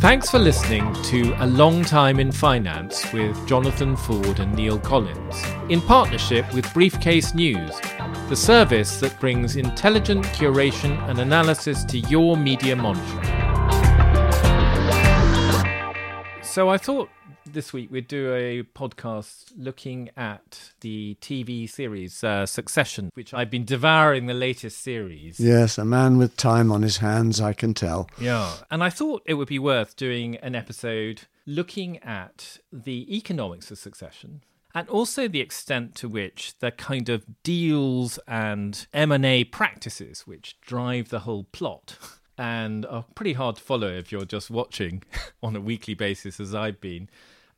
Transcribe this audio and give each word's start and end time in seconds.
Thanks 0.00 0.30
for 0.30 0.38
listening 0.38 0.94
to 1.04 1.34
A 1.38 1.46
Long 1.46 1.84
Time 1.84 2.20
in 2.20 2.30
Finance 2.30 3.12
with 3.12 3.46
Jonathan 3.48 3.96
Ford 3.96 4.38
and 4.40 4.54
Neil 4.54 4.78
Collins, 4.78 5.42
in 5.68 5.80
partnership 5.80 6.52
with 6.54 6.72
Briefcase 6.72 7.34
News, 7.34 7.72
the 8.28 8.36
service 8.36 9.00
that 9.00 9.18
brings 9.18 9.56
intelligent 9.56 10.24
curation 10.26 10.96
and 11.08 11.18
analysis 11.18 11.84
to 11.86 11.98
your 11.98 12.36
media 12.36 12.76
monitoring. 12.76 13.37
So 16.58 16.68
I 16.68 16.76
thought 16.76 17.08
this 17.46 17.72
week 17.72 17.88
we'd 17.92 18.08
do 18.08 18.34
a 18.34 18.64
podcast 18.64 19.52
looking 19.56 20.10
at 20.16 20.72
the 20.80 21.16
TV 21.20 21.70
series 21.70 22.24
uh, 22.24 22.46
Succession, 22.46 23.10
which 23.14 23.32
I've 23.32 23.48
been 23.48 23.64
devouring 23.64 24.26
the 24.26 24.34
latest 24.34 24.82
series. 24.82 25.38
Yes, 25.38 25.78
a 25.78 25.84
man 25.84 26.18
with 26.18 26.36
time 26.36 26.72
on 26.72 26.82
his 26.82 26.96
hands, 26.96 27.40
I 27.40 27.52
can 27.52 27.74
tell. 27.74 28.10
Yeah. 28.20 28.52
And 28.72 28.82
I 28.82 28.90
thought 28.90 29.22
it 29.24 29.34
would 29.34 29.46
be 29.46 29.60
worth 29.60 29.94
doing 29.94 30.34
an 30.38 30.56
episode 30.56 31.28
looking 31.46 31.98
at 31.98 32.58
the 32.72 33.16
economics 33.16 33.70
of 33.70 33.78
succession 33.78 34.42
and 34.74 34.88
also 34.88 35.28
the 35.28 35.40
extent 35.40 35.94
to 35.94 36.08
which 36.08 36.58
the 36.58 36.72
kind 36.72 37.08
of 37.08 37.24
deals 37.44 38.18
and 38.26 38.88
M&A 38.92 39.44
practices 39.44 40.26
which 40.26 40.60
drive 40.60 41.10
the 41.10 41.20
whole 41.20 41.44
plot 41.44 41.96
and 42.38 42.86
are 42.86 43.04
pretty 43.14 43.32
hard 43.34 43.56
to 43.56 43.62
follow 43.62 43.88
if 43.88 44.12
you're 44.12 44.24
just 44.24 44.50
watching 44.50 45.02
on 45.42 45.56
a 45.56 45.60
weekly 45.60 45.94
basis 45.94 46.38
as 46.40 46.54
I've 46.54 46.80
been 46.80 47.10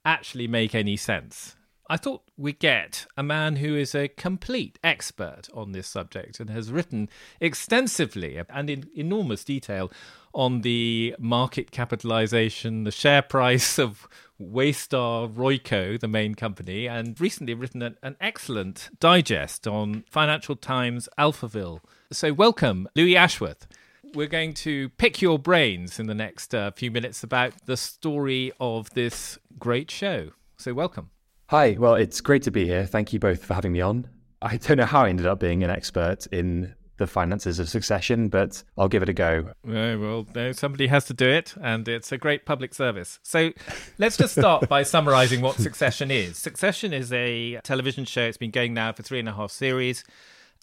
actually 0.04 0.48
make 0.48 0.74
any 0.74 0.96
sense. 0.96 1.56
I 1.88 1.96
thought 1.96 2.22
we'd 2.38 2.60
get 2.60 3.06
a 3.16 3.22
man 3.22 3.56
who 3.56 3.74
is 3.74 3.96
a 3.96 4.06
complete 4.06 4.78
expert 4.84 5.48
on 5.52 5.72
this 5.72 5.88
subject 5.88 6.38
and 6.38 6.48
has 6.48 6.70
written 6.70 7.08
extensively 7.40 8.40
and 8.48 8.70
in 8.70 8.88
enormous 8.94 9.42
detail 9.42 9.90
on 10.32 10.60
the 10.60 11.16
market 11.18 11.72
capitalization, 11.72 12.84
the 12.84 12.92
share 12.92 13.22
price 13.22 13.76
of 13.76 14.06
Waystar 14.40 15.34
Royco, 15.34 15.98
the 15.98 16.06
main 16.06 16.36
company, 16.36 16.86
and 16.86 17.20
recently 17.20 17.54
written 17.54 17.82
an, 17.82 17.96
an 18.04 18.16
excellent 18.20 18.88
digest 19.00 19.66
on 19.66 20.04
Financial 20.08 20.54
Times 20.54 21.08
Alphaville. 21.18 21.80
So, 22.12 22.32
welcome, 22.32 22.88
Louis 22.94 23.16
Ashworth 23.16 23.66
we're 24.14 24.26
going 24.26 24.54
to 24.54 24.88
pick 24.90 25.22
your 25.22 25.38
brains 25.38 25.98
in 25.98 26.06
the 26.06 26.14
next 26.14 26.54
uh, 26.54 26.70
few 26.72 26.90
minutes 26.90 27.22
about 27.22 27.52
the 27.66 27.76
story 27.76 28.52
of 28.60 28.90
this 28.90 29.38
great 29.58 29.90
show. 29.90 30.30
So, 30.56 30.74
welcome. 30.74 31.10
Hi, 31.48 31.76
well, 31.78 31.94
it's 31.94 32.20
great 32.20 32.42
to 32.44 32.50
be 32.50 32.66
here. 32.66 32.86
Thank 32.86 33.12
you 33.12 33.18
both 33.18 33.44
for 33.44 33.54
having 33.54 33.72
me 33.72 33.80
on. 33.80 34.08
I 34.42 34.56
don't 34.56 34.78
know 34.78 34.86
how 34.86 35.04
I 35.04 35.08
ended 35.08 35.26
up 35.26 35.40
being 35.40 35.62
an 35.62 35.70
expert 35.70 36.26
in 36.26 36.74
the 36.96 37.06
finances 37.06 37.58
of 37.58 37.68
succession, 37.68 38.28
but 38.28 38.62
I'll 38.76 38.88
give 38.88 39.02
it 39.02 39.08
a 39.08 39.12
go. 39.12 39.52
well, 39.64 40.26
somebody 40.52 40.86
has 40.86 41.06
to 41.06 41.14
do 41.14 41.28
it, 41.28 41.54
and 41.60 41.88
it's 41.88 42.12
a 42.12 42.18
great 42.18 42.44
public 42.44 42.74
service. 42.74 43.18
So 43.22 43.52
let's 43.98 44.16
just 44.16 44.36
start 44.38 44.68
by 44.68 44.82
summarizing 44.82 45.40
what 45.40 45.56
Succession 45.56 46.10
is. 46.10 46.36
Succession 46.36 46.92
is 46.92 47.12
a 47.12 47.60
television 47.64 48.04
show. 48.04 48.22
It's 48.22 48.36
been 48.36 48.50
going 48.50 48.74
now 48.74 48.92
for 48.92 49.02
three 49.02 49.18
and 49.18 49.28
a 49.28 49.32
half 49.32 49.50
series 49.50 50.04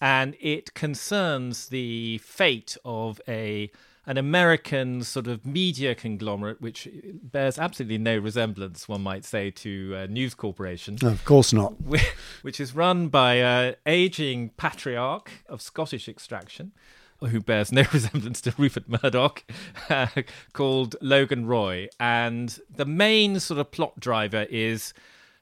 and 0.01 0.35
it 0.39 0.73
concerns 0.73 1.67
the 1.69 2.19
fate 2.19 2.77
of 2.85 3.19
a 3.27 3.71
an 4.07 4.17
American 4.17 5.03
sort 5.03 5.27
of 5.27 5.45
media 5.45 5.93
conglomerate, 5.93 6.61
which 6.61 6.87
bears 7.21 7.59
absolutely 7.59 7.97
no 7.97 8.17
resemblance, 8.17 8.87
one 8.87 9.01
might 9.01 9.25
say, 9.25 9.51
to 9.51 9.93
uh, 9.97 10.05
News 10.09 10.33
Corporation. 10.33 10.97
No, 11.01 11.09
of 11.09 11.25
course 11.25 11.51
not. 11.51 11.73
Which 12.41 12.61
is 12.61 12.73
run 12.73 13.09
by 13.09 13.33
an 13.35 13.75
aging 13.85 14.51
patriarch 14.55 15.29
of 15.49 15.61
Scottish 15.61 16.07
extraction, 16.07 16.71
who 17.19 17.41
bears 17.41 17.73
no 17.73 17.83
resemblance 17.93 18.39
to 18.41 18.53
Rupert 18.57 18.85
Murdoch, 18.87 19.43
uh, 19.89 20.07
called 20.53 20.95
Logan 21.01 21.45
Roy. 21.45 21.89
And 21.99 22.57
the 22.73 22.85
main 22.85 23.41
sort 23.41 23.59
of 23.59 23.71
plot 23.71 23.99
driver 23.99 24.47
is 24.49 24.93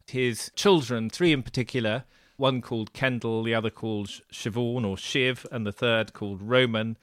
his 0.07 0.51
children, 0.55 1.11
three 1.11 1.33
in 1.33 1.43
particular, 1.43 2.05
one 2.37 2.61
called 2.61 2.93
Kendall, 2.93 3.43
the 3.43 3.53
other 3.53 3.69
called 3.69 4.07
Siobhan 4.31 4.85
or 4.85 4.97
Shiv, 4.97 5.45
and 5.51 5.65
the 5.65 5.71
third 5.71 6.13
called 6.13 6.41
Roman, 6.41 6.97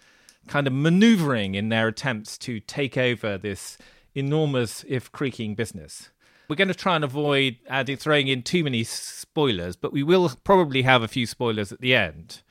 kind 0.47 0.67
of 0.67 0.73
maneuvering 0.73 1.55
in 1.55 1.69
their 1.69 1.89
attempts 1.89 2.37
to 2.39 2.61
take 2.61 2.97
over 2.97 3.39
this 3.39 3.79
enormous, 4.15 4.85
if 4.89 5.11
creaking, 5.13 5.55
business. 5.55 6.11
We're 6.49 6.57
going 6.57 6.69
to 6.69 6.75
try 6.75 6.97
and 6.97 7.05
avoid 7.05 7.57
adding, 7.69 7.97
throwing 7.97 8.29
in 8.29 8.43
too 8.43 8.65
many 8.65 8.85
spoilers, 8.85 9.77
but 9.77 9.93
we 9.93 10.03
will 10.03 10.31
probably 10.45 10.83
have 10.83 11.03
a 11.03 11.09
few 11.09 11.27
spoilers 11.27 11.73
at 11.73 11.81
the 11.81 11.95
end. 11.95 12.43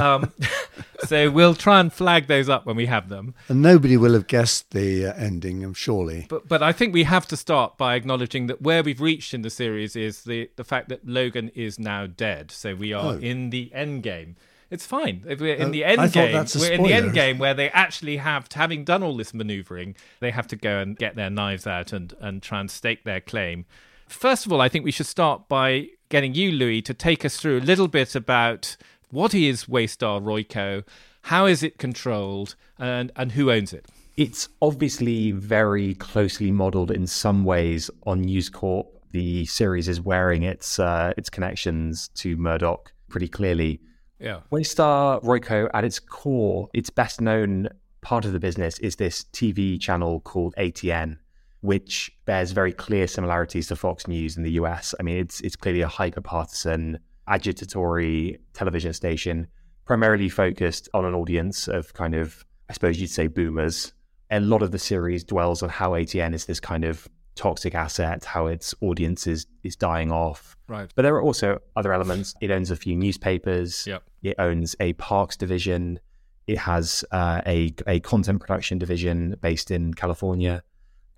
Um, 0.00 0.32
so 1.06 1.30
we'll 1.30 1.54
try 1.54 1.80
and 1.80 1.92
flag 1.92 2.26
those 2.26 2.48
up 2.48 2.66
when 2.66 2.76
we 2.76 2.86
have 2.86 3.08
them. 3.08 3.34
And 3.48 3.62
nobody 3.62 3.96
will 3.96 4.14
have 4.14 4.26
guessed 4.26 4.70
the 4.70 5.06
uh, 5.06 5.14
ending, 5.14 5.62
I'm 5.64 5.74
surely. 5.74 6.26
But 6.28 6.48
but 6.48 6.62
I 6.62 6.72
think 6.72 6.94
we 6.94 7.04
have 7.04 7.26
to 7.28 7.36
start 7.36 7.76
by 7.76 7.94
acknowledging 7.94 8.46
that 8.46 8.62
where 8.62 8.82
we've 8.82 9.00
reached 9.00 9.34
in 9.34 9.42
the 9.42 9.50
series 9.50 9.96
is 9.96 10.24
the 10.24 10.50
the 10.56 10.64
fact 10.64 10.88
that 10.88 11.06
Logan 11.06 11.50
is 11.54 11.78
now 11.78 12.06
dead. 12.06 12.50
So 12.50 12.74
we 12.74 12.92
are 12.92 13.14
oh. 13.14 13.18
in 13.18 13.50
the 13.50 13.72
end 13.72 14.02
game. 14.02 14.36
It's 14.72 14.86
fine. 14.86 15.22
If 15.28 15.38
we're 15.38 15.54
in 15.54 15.70
the 15.70 15.84
end 15.84 16.14
game, 16.14 16.32
we're 16.32 16.72
in 16.72 16.82
the 16.82 16.94
end 16.94 17.12
game 17.12 17.36
where 17.36 17.52
they 17.52 17.68
actually 17.68 18.16
have, 18.16 18.48
to, 18.48 18.58
having 18.58 18.84
done 18.84 19.02
all 19.02 19.18
this 19.18 19.34
maneuvering, 19.34 19.96
they 20.20 20.30
have 20.30 20.46
to 20.46 20.56
go 20.56 20.78
and 20.78 20.96
get 20.96 21.14
their 21.14 21.28
knives 21.28 21.66
out 21.66 21.92
and, 21.92 22.14
and 22.20 22.42
try 22.42 22.58
and 22.58 22.70
stake 22.70 23.04
their 23.04 23.20
claim. 23.20 23.66
First 24.08 24.46
of 24.46 24.52
all, 24.52 24.62
I 24.62 24.70
think 24.70 24.86
we 24.86 24.90
should 24.90 25.04
start 25.04 25.46
by 25.46 25.88
getting 26.08 26.34
you, 26.34 26.52
Louis, 26.52 26.80
to 26.82 26.94
take 26.94 27.22
us 27.22 27.36
through 27.36 27.58
a 27.58 27.60
little 27.60 27.86
bit 27.86 28.14
about 28.14 28.78
what 29.12 29.34
is 29.34 29.66
Waystar 29.66 30.20
Royco? 30.20 30.84
How 31.22 31.44
is 31.46 31.62
it 31.62 31.78
controlled? 31.78 32.56
And, 32.78 33.12
and 33.14 33.32
who 33.32 33.52
owns 33.52 33.72
it? 33.72 33.86
It's 34.16 34.48
obviously 34.60 35.32
very 35.32 35.94
closely 35.94 36.50
modeled 36.50 36.90
in 36.90 37.06
some 37.06 37.44
ways 37.44 37.90
on 38.04 38.22
News 38.22 38.48
Corp. 38.48 38.86
The 39.10 39.44
series 39.44 39.86
is 39.86 40.00
wearing 40.00 40.42
its 40.42 40.78
uh, 40.78 41.12
its 41.18 41.28
connections 41.28 42.08
to 42.14 42.36
Murdoch 42.36 42.92
pretty 43.10 43.28
clearly. 43.28 43.80
Yeah. 44.18 44.40
Waystar 44.50 45.22
Royco, 45.22 45.68
at 45.74 45.84
its 45.84 45.98
core, 45.98 46.70
its 46.72 46.88
best 46.88 47.20
known 47.20 47.68
part 48.00 48.24
of 48.24 48.32
the 48.32 48.40
business 48.40 48.78
is 48.78 48.96
this 48.96 49.24
TV 49.32 49.78
channel 49.78 50.20
called 50.20 50.54
ATN, 50.56 51.18
which 51.60 52.10
bears 52.24 52.52
very 52.52 52.72
clear 52.72 53.06
similarities 53.06 53.66
to 53.68 53.76
Fox 53.76 54.06
News 54.08 54.38
in 54.38 54.42
the 54.42 54.52
US. 54.52 54.94
I 54.98 55.02
mean, 55.02 55.18
it's 55.18 55.40
it's 55.42 55.56
clearly 55.56 55.82
a 55.82 55.88
hyper 55.88 56.22
partisan 56.22 56.98
agitatory 57.28 58.38
television 58.52 58.92
station, 58.92 59.46
primarily 59.84 60.28
focused 60.28 60.88
on 60.94 61.04
an 61.04 61.14
audience 61.14 61.68
of 61.68 61.92
kind 61.94 62.14
of, 62.14 62.44
I 62.68 62.72
suppose 62.72 63.00
you'd 63.00 63.10
say, 63.10 63.26
boomers. 63.26 63.92
A 64.30 64.40
lot 64.40 64.62
of 64.62 64.70
the 64.70 64.78
series 64.78 65.24
dwells 65.24 65.62
on 65.62 65.68
how 65.68 65.90
ATN 65.90 66.34
is 66.34 66.46
this 66.46 66.60
kind 66.60 66.84
of 66.84 67.06
toxic 67.34 67.74
asset, 67.74 68.24
how 68.24 68.46
its 68.46 68.74
audience 68.80 69.26
is, 69.26 69.46
is 69.62 69.76
dying 69.76 70.10
off. 70.10 70.56
Right. 70.68 70.90
But 70.94 71.02
there 71.02 71.14
are 71.14 71.22
also 71.22 71.58
other 71.76 71.92
elements. 71.92 72.34
It 72.40 72.50
owns 72.50 72.70
a 72.70 72.76
few 72.76 72.96
newspapers. 72.96 73.86
Yep. 73.86 74.02
It 74.22 74.36
owns 74.38 74.76
a 74.80 74.94
parks 74.94 75.36
division. 75.36 76.00
It 76.46 76.58
has 76.58 77.04
uh, 77.12 77.42
a, 77.46 77.74
a 77.86 78.00
content 78.00 78.40
production 78.40 78.78
division 78.78 79.36
based 79.40 79.70
in 79.70 79.94
California. 79.94 80.62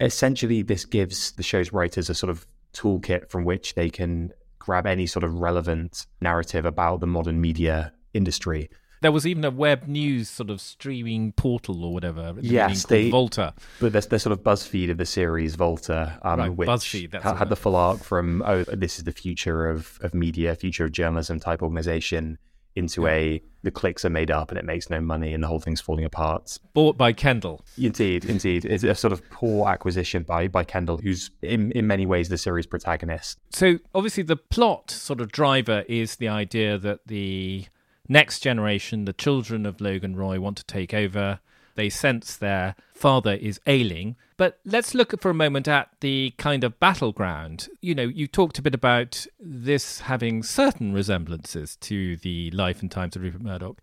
Essentially, 0.01 0.63
this 0.63 0.85
gives 0.85 1.33
the 1.33 1.43
show's 1.43 1.73
writers 1.73 2.11
a 2.11 2.15
sort 2.15 2.31
of 2.31 2.47
toolkit 2.73 3.31
from 3.31 3.45
which 3.45 3.75
they 3.75 3.89
can 3.89 4.33
grab 4.65 4.87
any 4.87 5.07
sort 5.07 5.25
of 5.25 5.35
relevant 5.35 6.07
narrative 6.23 6.65
about 6.65 7.01
the 7.01 7.07
modern 7.07 7.41
media 7.41 7.93
industry. 8.15 8.71
There 9.03 9.13
was 9.13 9.27
even 9.27 9.45
a 9.45 9.51
web 9.51 9.87
news 9.87 10.31
sort 10.31 10.49
of 10.49 10.63
streaming 10.63 11.33
portal 11.33 11.85
or 11.85 11.93
whatever. 11.93 12.33
The 12.33 12.47
yes, 12.47 12.87
they, 12.87 13.11
Volta. 13.11 13.53
But 13.79 13.93
there's 13.93 14.07
the 14.07 14.19
sort 14.19 14.33
of 14.33 14.43
BuzzFeed 14.43 14.91
of 14.91 14.97
the 14.97 15.05
series 15.05 15.57
Volta, 15.57 16.19
um, 16.23 16.39
right, 16.39 16.49
which 16.49 16.69
BuzzFeed, 16.69 17.21
ha- 17.21 17.35
had 17.35 17.51
the 17.51 17.57
full 17.57 17.77
arc 17.77 18.03
from 18.03 18.43
oh, 18.47 18.65
this 18.65 18.97
is 18.97 19.05
the 19.05 19.13
future 19.13 19.69
of 19.69 19.99
of 20.01 20.15
media, 20.15 20.55
future 20.55 20.87
of 20.87 20.93
journalism 20.93 21.39
type 21.39 21.63
organization 21.63 22.39
into 22.77 23.07
a 23.07 23.43
the 23.63 23.71
clicks 23.71 24.05
are 24.05 24.11
made 24.11 24.31
up 24.31 24.51
and 24.51 24.59
it 24.59 24.65
makes 24.65 24.91
no 24.91 25.01
money 25.01 25.33
and 25.33 25.43
the 25.43 25.47
whole 25.47 25.59
thing's 25.59 25.81
falling 25.81 26.05
apart. 26.05 26.59
Bought 26.75 26.99
by 26.99 27.13
Kendall. 27.13 27.65
Indeed, 27.79 28.27
indeed. 28.27 28.65
It's 28.67 28.85
a 28.85 28.95
sort 28.95 29.13
of 29.13 29.29
poor 29.31 29.69
acquisition 29.69 30.23
by 30.23 30.49
by 30.49 30.65
Kendall, 30.65 30.99
who's 30.99 31.31
in, 31.43 31.73
in 31.73 31.87
many 31.87 32.05
ways 32.05 32.29
the 32.29 32.39
series 32.39 32.67
protagonist. 32.67 33.39
So 33.51 33.79
obviously 33.95 34.23
the 34.23 34.37
plot 34.37 34.91
sort 34.91 35.21
of 35.21 35.33
driver 35.33 35.85
is 35.89 36.17
the 36.17 36.29
idea 36.29 36.77
that 36.79 37.01
the 37.07 37.67
next 38.09 38.41
generation, 38.41 39.07
the 39.07 39.13
children 39.13 39.65
of 39.65 39.81
Logan 39.81 40.15
Roy, 40.15 40.39
want 40.41 40.59
to 40.59 40.65
take 40.65 40.93
over. 40.93 41.41
They 41.75 41.89
sense 41.89 42.37
their 42.37 42.75
father 42.95 43.35
is 43.35 43.61
ailing. 43.67 44.17
But 44.37 44.59
let's 44.65 44.95
look 44.95 45.21
for 45.21 45.31
a 45.31 45.35
moment 45.35 45.69
at 45.69 45.91
the 46.01 46.35
kind 46.39 46.65
of 46.65 46.81
battleground. 46.81 47.69
You 47.81 47.95
know, 47.95 48.03
you 48.03 48.27
talked 48.27 48.59
a 48.59 48.63
bit 48.63 48.75
about 48.75 49.27
this 49.39 50.01
having 50.01 50.43
certain 50.43 50.93
resemblances 50.93 51.77
to 51.77 52.17
the 52.17 52.51
life 52.51 52.83
and 52.83 52.91
times 52.91 53.17
of 53.17 53.23
Rupert 53.23 53.43
Murdoch. 53.43 53.81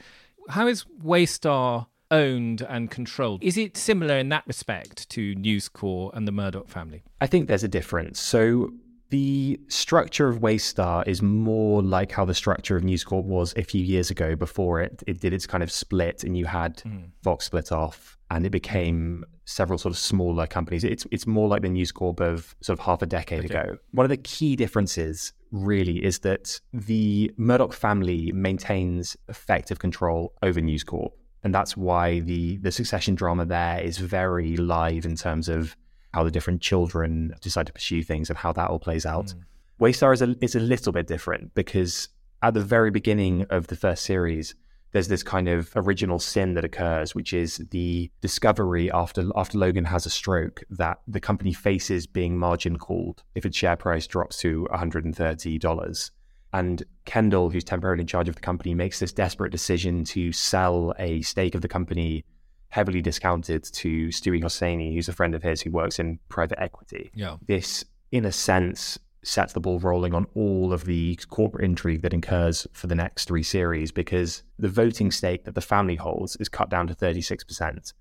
How 0.49 0.67
is 0.67 0.85
Waystar 1.03 1.87
owned 2.09 2.61
and 2.61 2.91
controlled? 2.91 3.41
Is 3.41 3.57
it 3.57 3.77
similar 3.77 4.17
in 4.17 4.29
that 4.29 4.45
respect 4.45 5.09
to 5.11 5.33
News 5.35 5.69
Corp 5.69 6.15
and 6.15 6.27
the 6.27 6.31
Murdoch 6.31 6.67
family? 6.67 7.03
I 7.21 7.27
think 7.27 7.47
there's 7.47 7.63
a 7.63 7.69
difference. 7.69 8.19
So 8.19 8.71
The 9.11 9.59
structure 9.67 10.29
of 10.29 10.39
Waystar 10.39 11.05
is 11.05 11.21
more 11.21 11.81
like 11.81 12.13
how 12.13 12.23
the 12.23 12.33
structure 12.33 12.77
of 12.77 12.83
News 12.83 13.03
Corp 13.03 13.25
was 13.25 13.53
a 13.57 13.63
few 13.63 13.83
years 13.83 14.09
ago 14.09 14.37
before 14.37 14.79
it, 14.79 15.03
it 15.05 15.19
did 15.19 15.33
its 15.33 15.45
kind 15.45 15.61
of 15.61 15.69
split 15.71 16.23
and 16.23 16.37
you 16.37 16.45
had 16.45 16.77
mm. 16.77 17.09
Fox 17.21 17.45
split 17.45 17.73
off 17.73 18.17
and 18.29 18.45
it 18.45 18.51
became 18.51 19.25
several 19.43 19.77
sort 19.77 19.93
of 19.93 19.97
smaller 19.97 20.47
companies. 20.47 20.85
It's 20.85 21.05
it's 21.11 21.27
more 21.27 21.49
like 21.49 21.61
the 21.61 21.69
News 21.69 21.91
Corp 21.91 22.21
of 22.21 22.55
sort 22.61 22.79
of 22.79 22.85
half 22.85 23.01
a 23.01 23.05
decade 23.05 23.45
okay. 23.45 23.53
ago. 23.53 23.77
One 23.91 24.05
of 24.05 24.09
the 24.09 24.17
key 24.17 24.55
differences 24.55 25.33
really 25.51 26.03
is 26.03 26.19
that 26.19 26.61
the 26.71 27.33
Murdoch 27.35 27.73
family 27.73 28.31
maintains 28.31 29.17
effective 29.27 29.79
control 29.79 30.33
over 30.41 30.61
News 30.61 30.85
Corp. 30.85 31.13
And 31.43 31.53
that's 31.53 31.75
why 31.75 32.19
the 32.19 32.57
the 32.57 32.71
succession 32.71 33.15
drama 33.15 33.45
there 33.45 33.81
is 33.81 33.97
very 33.97 34.55
live 34.55 35.05
in 35.05 35.15
terms 35.15 35.49
of 35.49 35.75
how 36.13 36.23
the 36.23 36.31
different 36.31 36.61
children 36.61 37.33
decide 37.41 37.67
to 37.67 37.73
pursue 37.73 38.03
things 38.03 38.29
and 38.29 38.37
how 38.37 38.51
that 38.53 38.69
all 38.69 38.79
plays 38.79 39.05
out. 39.05 39.27
Mm. 39.27 39.43
Waystar 39.79 40.13
is 40.13 40.21
a, 40.21 40.35
is 40.41 40.55
a 40.55 40.59
little 40.59 40.91
bit 40.91 41.07
different 41.07 41.53
because 41.55 42.09
at 42.43 42.53
the 42.53 42.63
very 42.63 42.91
beginning 42.91 43.45
of 43.49 43.67
the 43.67 43.75
first 43.75 44.03
series, 44.03 44.55
there's 44.91 45.07
this 45.07 45.23
kind 45.23 45.47
of 45.47 45.71
original 45.75 46.19
sin 46.19 46.53
that 46.55 46.65
occurs, 46.65 47.15
which 47.15 47.33
is 47.33 47.57
the 47.71 48.11
discovery 48.19 48.91
after 48.91 49.29
after 49.35 49.57
Logan 49.57 49.85
has 49.85 50.05
a 50.05 50.09
stroke 50.09 50.63
that 50.69 50.99
the 51.07 51.19
company 51.19 51.53
faces 51.53 52.07
being 52.07 52.37
margin 52.37 52.77
called 52.77 53.23
if 53.35 53.45
its 53.45 53.57
share 53.57 53.77
price 53.77 54.05
drops 54.05 54.37
to 54.37 54.67
$130. 54.71 56.11
And 56.53 56.83
Kendall, 57.05 57.49
who's 57.49 57.63
temporarily 57.63 58.01
in 58.01 58.07
charge 58.07 58.27
of 58.27 58.35
the 58.35 58.41
company, 58.41 58.73
makes 58.73 58.99
this 58.99 59.13
desperate 59.13 59.51
decision 59.51 60.03
to 60.05 60.33
sell 60.33 60.93
a 60.99 61.21
stake 61.21 61.55
of 61.55 61.61
the 61.61 61.69
company 61.69 62.25
heavily 62.71 63.01
discounted 63.01 63.63
to 63.65 64.07
Stewy 64.07 64.41
Hosseini, 64.41 64.93
who's 64.93 65.09
a 65.09 65.13
friend 65.13 65.35
of 65.35 65.43
his 65.43 65.61
who 65.61 65.71
works 65.71 65.99
in 65.99 66.19
private 66.29 66.59
equity. 66.59 67.11
Yeah. 67.13 67.35
This, 67.45 67.83
in 68.11 68.25
a 68.25 68.31
sense, 68.31 68.97
sets 69.23 69.53
the 69.53 69.59
ball 69.59 69.77
rolling 69.79 70.13
on 70.15 70.25
all 70.35 70.73
of 70.73 70.85
the 70.85 71.19
corporate 71.29 71.65
intrigue 71.65 72.01
that 72.01 72.13
incurs 72.13 72.65
for 72.71 72.87
the 72.87 72.95
next 72.95 73.25
three 73.25 73.43
series 73.43 73.91
because 73.91 74.43
the 74.57 74.69
voting 74.69 75.11
stake 75.11 75.43
that 75.43 75.53
the 75.53 75.61
family 75.61 75.95
holds 75.95 76.37
is 76.37 76.49
cut 76.49 76.69
down 76.69 76.87
to 76.87 76.95
36%. 76.95 77.93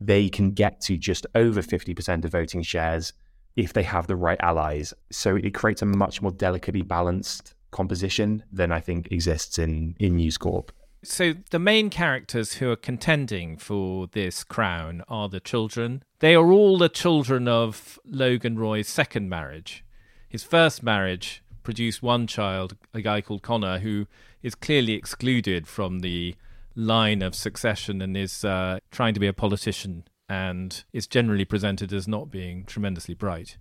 They 0.00 0.28
can 0.30 0.52
get 0.52 0.80
to 0.82 0.96
just 0.96 1.26
over 1.34 1.60
50% 1.60 2.24
of 2.24 2.32
voting 2.32 2.62
shares 2.62 3.12
if 3.56 3.74
they 3.74 3.84
have 3.84 4.06
the 4.06 4.16
right 4.16 4.40
allies. 4.40 4.94
So 5.12 5.36
it 5.36 5.54
creates 5.54 5.82
a 5.82 5.86
much 5.86 6.22
more 6.22 6.32
delicately 6.32 6.82
balanced 6.82 7.54
composition 7.70 8.42
than 8.50 8.72
I 8.72 8.80
think 8.80 9.12
exists 9.12 9.58
in, 9.58 9.94
in 10.00 10.16
News 10.16 10.38
Corp. 10.38 10.72
So 11.04 11.34
the 11.50 11.58
main 11.58 11.90
characters 11.90 12.54
who 12.54 12.70
are 12.70 12.76
contending 12.76 13.56
for 13.58 14.06
this 14.06 14.42
crown 14.42 15.02
are 15.08 15.28
the 15.28 15.40
children. 15.40 16.02
They 16.20 16.34
are 16.34 16.50
all 16.50 16.78
the 16.78 16.88
children 16.88 17.46
of 17.46 17.98
Logan 18.06 18.58
Roy's 18.58 18.88
second 18.88 19.28
marriage. 19.28 19.84
His 20.28 20.42
first 20.42 20.82
marriage 20.82 21.42
produced 21.62 22.02
one 22.02 22.26
child, 22.26 22.76
a 22.92 23.00
guy 23.00 23.20
called 23.20 23.42
Connor, 23.42 23.80
who 23.80 24.06
is 24.42 24.54
clearly 24.54 24.92
excluded 24.92 25.66
from 25.66 26.00
the 26.00 26.34
line 26.74 27.22
of 27.22 27.34
succession 27.34 28.00
and 28.02 28.16
is 28.16 28.44
uh, 28.44 28.78
trying 28.90 29.14
to 29.14 29.20
be 29.20 29.26
a 29.26 29.32
politician 29.32 30.04
and 30.28 30.84
is 30.92 31.06
generally 31.06 31.44
presented 31.44 31.92
as 31.92 32.08
not 32.08 32.30
being 32.30 32.64
tremendously 32.64 33.14
bright. 33.14 33.56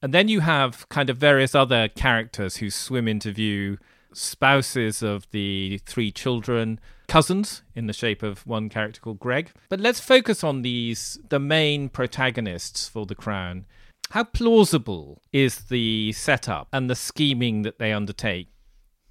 And 0.00 0.14
then 0.14 0.28
you 0.28 0.40
have 0.40 0.88
kind 0.88 1.10
of 1.10 1.16
various 1.16 1.54
other 1.54 1.88
characters 1.88 2.56
who 2.56 2.70
swim 2.70 3.08
into 3.08 3.32
view 3.32 3.78
spouses 4.16 5.02
of 5.02 5.30
the 5.30 5.78
three 5.86 6.10
children, 6.10 6.80
cousins 7.08 7.62
in 7.74 7.86
the 7.86 7.92
shape 7.92 8.22
of 8.22 8.46
one 8.46 8.68
character 8.68 9.00
called 9.00 9.20
Greg. 9.20 9.52
But 9.68 9.80
let's 9.80 10.00
focus 10.00 10.42
on 10.42 10.62
these, 10.62 11.18
the 11.28 11.38
main 11.38 11.88
protagonists 11.88 12.88
for 12.88 13.06
The 13.06 13.14
Crown. 13.14 13.66
How 14.10 14.24
plausible 14.24 15.22
is 15.32 15.64
the 15.64 16.12
setup 16.12 16.68
and 16.72 16.88
the 16.88 16.94
scheming 16.94 17.62
that 17.62 17.78
they 17.78 17.92
undertake? 17.92 18.48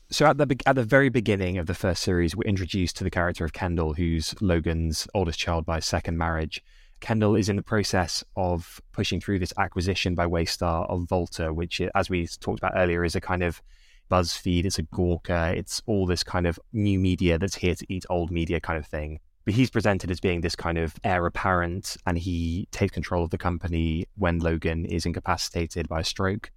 So 0.10 0.26
at 0.26 0.38
the 0.38 0.56
at 0.66 0.76
the 0.76 0.84
very 0.84 1.10
beginning 1.10 1.58
of 1.58 1.66
the 1.66 1.74
first 1.74 2.04
series, 2.04 2.36
we're 2.36 2.44
introduced 2.44 2.96
to 2.98 3.04
the 3.04 3.10
character 3.10 3.44
of 3.44 3.54
Kendall, 3.54 3.96
who's 3.96 4.36
Logan's 4.40 5.08
oldest 5.14 5.40
child 5.40 5.66
by 5.66 5.80
second 5.80 6.18
marriage. 6.18 6.64
Kendall 7.02 7.36
is 7.36 7.50
in 7.50 7.56
the 7.56 7.64
process 7.64 8.24
of 8.36 8.82
pushing 8.94 9.20
through 9.20 9.40
this 9.40 9.54
acquisition 9.58 10.16
by 10.16 10.26
Waystar 10.26 10.90
of 10.90 11.10
Volta, 11.10 11.52
which, 11.52 11.82
as 11.94 12.10
we 12.10 12.28
talked 12.28 12.60
about 12.60 12.74
earlier, 12.76 13.04
is 13.04 13.16
a 13.16 13.22
kind 13.22 13.44
of 13.44 13.62
BuzzFeed, 14.10 14.66
it's 14.66 14.80
a 14.80 14.84
Gawker, 14.84 15.56
it's 15.56 15.82
all 15.86 16.06
this 16.06 16.24
kind 16.24 16.48
of 16.48 16.60
new 16.74 17.00
media 17.00 17.38
that's 17.38 17.56
here 17.56 17.76
to 17.76 17.86
eat 17.90 18.06
old 18.10 18.32
media 18.32 18.60
kind 18.60 18.78
of 18.78 18.86
thing. 18.86 19.20
But 19.46 19.54
he's 19.54 19.70
presented 19.70 20.10
as 20.10 20.20
being 20.20 20.42
this 20.42 20.56
kind 20.56 20.78
of 20.78 20.96
heir 21.04 21.26
apparent, 21.26 21.98
and 22.08 22.18
he 22.18 22.68
takes 22.72 22.94
control 22.94 23.24
of 23.24 23.30
the 23.30 23.38
company 23.38 24.06
when 24.16 24.40
Logan 24.40 24.86
is 24.86 25.06
incapacitated 25.06 25.88
by 25.88 26.00
a 26.00 26.04
stroke. 26.04 26.52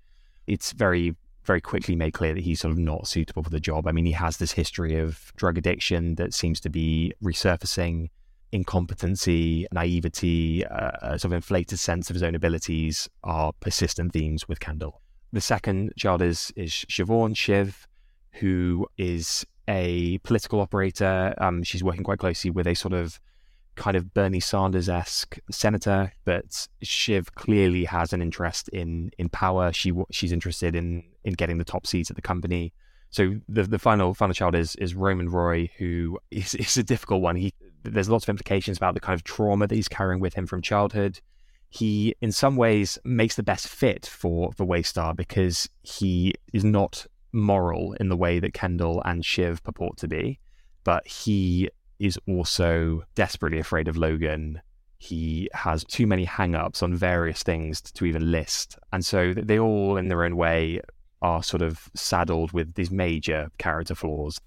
It's 0.46 0.72
very, 0.72 1.14
very 1.44 1.60
quickly 1.60 1.96
made 1.96 2.14
clear 2.14 2.32
that 2.32 2.44
he's 2.44 2.60
sort 2.60 2.72
of 2.72 2.78
not 2.78 3.06
suitable 3.06 3.42
for 3.42 3.50
the 3.50 3.60
job. 3.60 3.86
I 3.86 3.92
mean, 3.92 4.06
he 4.06 4.12
has 4.12 4.38
this 4.38 4.52
history 4.52 4.98
of 4.98 5.32
drug 5.36 5.58
addiction 5.58 6.14
that 6.14 6.32
seems 6.32 6.60
to 6.60 6.70
be 6.70 7.12
resurfacing. 7.22 8.08
Incompetency, 8.52 9.66
naivety, 9.72 10.64
uh, 10.64 10.92
a 11.02 11.18
sort 11.18 11.24
of 11.26 11.32
inflated 11.34 11.78
sense 11.78 12.08
of 12.08 12.14
his 12.14 12.22
own 12.22 12.34
abilities 12.34 13.06
are 13.22 13.52
persistent 13.60 14.14
themes 14.14 14.48
with 14.48 14.60
Kendall. 14.60 15.02
The 15.32 15.40
second 15.40 15.92
child 15.96 16.22
is 16.22 16.52
is 16.56 16.72
Siobhan 16.72 17.36
Shiv, 17.36 17.86
who 18.32 18.86
is 18.96 19.44
a 19.68 20.18
political 20.18 20.60
operator. 20.60 21.34
Um, 21.38 21.62
she's 21.62 21.84
working 21.84 22.04
quite 22.04 22.18
closely 22.18 22.50
with 22.50 22.66
a 22.66 22.74
sort 22.74 22.94
of 22.94 23.20
kind 23.74 23.96
of 23.96 24.12
Bernie 24.12 24.40
Sanders 24.40 24.88
esque 24.88 25.38
senator, 25.50 26.12
but 26.24 26.66
Shiv 26.82 27.34
clearly 27.34 27.84
has 27.84 28.12
an 28.12 28.22
interest 28.22 28.68
in 28.68 29.10
in 29.18 29.28
power. 29.28 29.72
She 29.72 29.92
she's 30.10 30.32
interested 30.32 30.74
in 30.74 31.04
in 31.24 31.34
getting 31.34 31.58
the 31.58 31.64
top 31.64 31.86
seats 31.86 32.10
at 32.10 32.16
the 32.16 32.22
company. 32.22 32.72
So 33.10 33.36
the 33.48 33.64
the 33.64 33.78
final 33.78 34.14
final 34.14 34.34
child 34.34 34.54
is 34.54 34.76
is 34.76 34.94
Roman 34.94 35.28
Roy, 35.28 35.70
who 35.78 36.18
is 36.30 36.54
is 36.54 36.76
a 36.76 36.82
difficult 36.82 37.20
one. 37.20 37.36
He 37.36 37.52
there's 37.84 38.08
lots 38.08 38.24
of 38.24 38.30
implications 38.30 38.78
about 38.78 38.94
the 38.94 39.00
kind 39.00 39.14
of 39.14 39.24
trauma 39.24 39.66
that 39.66 39.74
he's 39.74 39.88
carrying 39.88 40.20
with 40.20 40.34
him 40.34 40.46
from 40.46 40.62
childhood 40.62 41.20
he 41.70 42.14
in 42.20 42.32
some 42.32 42.56
ways 42.56 42.98
makes 43.04 43.36
the 43.36 43.42
best 43.42 43.68
fit 43.68 44.06
for 44.06 44.52
for 44.52 44.66
Waystar 44.66 45.14
because 45.14 45.68
he 45.82 46.34
is 46.52 46.64
not 46.64 47.06
moral 47.32 47.92
in 47.94 48.08
the 48.08 48.16
way 48.16 48.38
that 48.38 48.54
Kendall 48.54 49.02
and 49.04 49.24
Shiv 49.24 49.62
purport 49.62 49.98
to 49.98 50.08
be, 50.08 50.38
but 50.84 51.06
he 51.06 51.68
is 51.98 52.18
also 52.26 53.02
desperately 53.14 53.58
afraid 53.58 53.88
of 53.88 53.96
Logan. 53.96 54.62
He 54.98 55.48
has 55.52 55.84
too 55.84 56.06
many 56.06 56.24
hang-ups 56.24 56.82
on 56.82 56.94
various 56.94 57.42
things 57.42 57.80
to 57.80 58.04
even 58.04 58.32
list. 58.32 58.78
And 58.92 59.04
so 59.04 59.32
they 59.34 59.58
all 59.58 59.96
in 59.96 60.08
their 60.08 60.24
own 60.24 60.36
way 60.36 60.80
are 61.20 61.42
sort 61.42 61.62
of 61.62 61.88
saddled 61.94 62.52
with 62.52 62.74
these 62.74 62.90
major 62.90 63.50
character 63.58 63.94
flaws. 63.94 64.40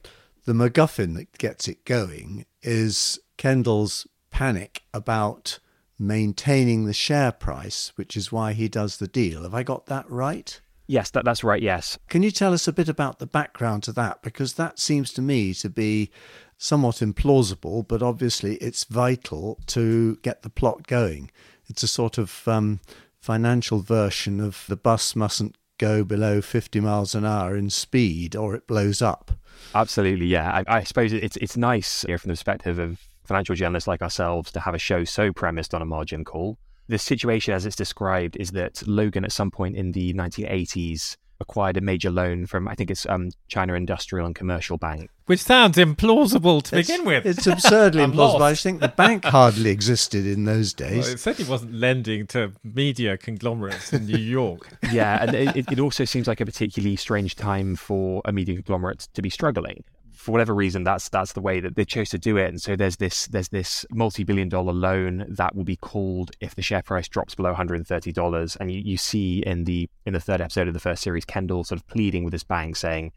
The 0.45 0.53
MacGuffin 0.53 1.15
that 1.15 1.37
gets 1.37 1.67
it 1.67 1.85
going 1.85 2.45
is 2.61 3.19
Kendall's 3.37 4.07
panic 4.31 4.81
about 4.93 5.59
maintaining 6.01 6.85
the 6.85 6.93
share 6.93 7.31
price, 7.31 7.93
which 7.95 8.17
is 8.17 8.31
why 8.31 8.53
he 8.53 8.67
does 8.67 8.97
the 8.97 9.07
deal. 9.07 9.43
Have 9.43 9.53
I 9.53 9.63
got 9.63 9.85
that 9.85 10.09
right? 10.09 10.59
Yes, 10.87 11.11
that, 11.11 11.23
that's 11.23 11.43
right, 11.43 11.61
yes. 11.61 11.97
Can 12.09 12.23
you 12.23 12.31
tell 12.31 12.53
us 12.53 12.67
a 12.67 12.73
bit 12.73 12.89
about 12.89 13.19
the 13.19 13.27
background 13.27 13.83
to 13.83 13.93
that? 13.93 14.21
Because 14.23 14.53
that 14.53 14.79
seems 14.79 15.13
to 15.13 15.21
me 15.21 15.53
to 15.53 15.69
be 15.69 16.11
somewhat 16.57 16.95
implausible, 16.97 17.87
but 17.87 18.03
obviously 18.03 18.55
it's 18.55 18.83
vital 18.83 19.59
to 19.67 20.17
get 20.17 20.41
the 20.41 20.49
plot 20.49 20.87
going. 20.87 21.31
It's 21.67 21.83
a 21.83 21.87
sort 21.87 22.17
of 22.17 22.47
um, 22.47 22.81
financial 23.19 23.79
version 23.79 24.41
of 24.41 24.65
the 24.67 24.75
bus 24.75 25.15
mustn't 25.15 25.55
go 25.77 26.03
below 26.03 26.41
50 26.41 26.79
miles 26.79 27.15
an 27.15 27.25
hour 27.25 27.55
in 27.55 27.69
speed 27.69 28.35
or 28.35 28.53
it 28.53 28.67
blows 28.67 29.01
up. 29.01 29.31
Absolutely, 29.73 30.27
yeah. 30.27 30.63
I, 30.67 30.77
I 30.77 30.83
suppose 30.83 31.13
it's 31.13 31.37
it's 31.37 31.55
nice 31.55 32.03
here 32.07 32.17
from 32.17 32.29
the 32.29 32.33
perspective 32.33 32.79
of 32.79 32.99
financial 33.31 33.55
journalists 33.55 33.87
like 33.87 34.01
ourselves 34.01 34.51
to 34.51 34.59
have 34.59 34.75
a 34.75 34.77
show 34.77 35.05
so 35.05 35.31
premised 35.31 35.73
on 35.73 35.81
a 35.81 35.85
margin 35.85 36.25
call. 36.25 36.57
The 36.89 36.97
situation, 36.97 37.53
as 37.53 37.65
it's 37.65 37.77
described, 37.77 38.35
is 38.35 38.51
that 38.51 38.85
Logan, 38.85 39.23
at 39.23 39.31
some 39.31 39.51
point 39.51 39.77
in 39.77 39.93
the 39.93 40.13
1980s, 40.13 41.15
acquired 41.39 41.77
a 41.77 41.81
major 41.81 42.11
loan 42.11 42.45
from, 42.45 42.67
I 42.67 42.75
think 42.75 42.91
it's 42.91 43.05
um, 43.07 43.29
China 43.47 43.73
Industrial 43.73 44.25
and 44.25 44.35
Commercial 44.35 44.77
Bank. 44.77 45.09
Which 45.27 45.41
sounds 45.41 45.77
implausible 45.77 46.61
to 46.63 46.79
it's, 46.79 46.89
begin 46.89 47.05
with. 47.05 47.25
It's 47.25 47.47
absurdly 47.47 48.03
implausible. 48.05 48.41
I 48.41 48.53
think 48.53 48.81
the 48.81 48.89
bank 48.89 49.23
hardly 49.23 49.69
existed 49.69 50.27
in 50.27 50.43
those 50.43 50.73
days. 50.85 51.05
Well, 51.05 51.13
it 51.13 51.19
certainly 51.19 51.49
wasn't 51.49 51.73
lending 51.73 52.27
to 52.27 52.51
media 52.65 53.17
conglomerates 53.17 53.93
in 53.93 54.07
New 54.07 54.17
York. 54.17 54.67
yeah, 54.91 55.23
and 55.23 55.33
it, 55.33 55.71
it 55.71 55.79
also 55.79 56.03
seems 56.03 56.27
like 56.27 56.41
a 56.41 56.45
particularly 56.45 56.97
strange 56.97 57.37
time 57.37 57.77
for 57.77 58.21
a 58.25 58.33
media 58.33 58.55
conglomerate 58.55 59.07
to 59.13 59.21
be 59.21 59.29
struggling 59.29 59.85
for 60.21 60.31
whatever 60.31 60.53
reason, 60.53 60.83
that's 60.83 61.09
that's 61.09 61.33
the 61.33 61.41
way 61.41 61.59
that 61.59 61.75
they 61.75 61.83
chose 61.83 62.09
to 62.09 62.19
do 62.19 62.37
it. 62.37 62.47
And 62.47 62.61
so 62.61 62.75
there's 62.75 62.97
this 62.97 63.25
there's 63.27 63.49
this 63.49 63.87
multi-billion 63.89 64.49
dollar 64.49 64.71
loan 64.71 65.25
that 65.27 65.55
will 65.55 65.63
be 65.63 65.75
called 65.75 66.29
if 66.39 66.53
the 66.53 66.61
share 66.61 66.83
price 66.83 67.07
drops 67.07 67.33
below 67.33 67.49
130 67.49 68.11
dollars. 68.11 68.55
And 68.57 68.71
you, 68.71 68.81
you 68.85 68.97
see 68.97 69.39
in 69.39 69.63
the 69.63 69.89
in 70.05 70.13
the 70.13 70.19
third 70.19 70.39
episode 70.39 70.67
of 70.67 70.75
the 70.75 70.79
first 70.79 71.01
series, 71.01 71.25
Kendall 71.25 71.63
sort 71.63 71.81
of 71.81 71.87
pleading 71.87 72.23
with 72.23 72.33
this 72.33 72.43
bank, 72.43 72.75
saying, 72.75 73.13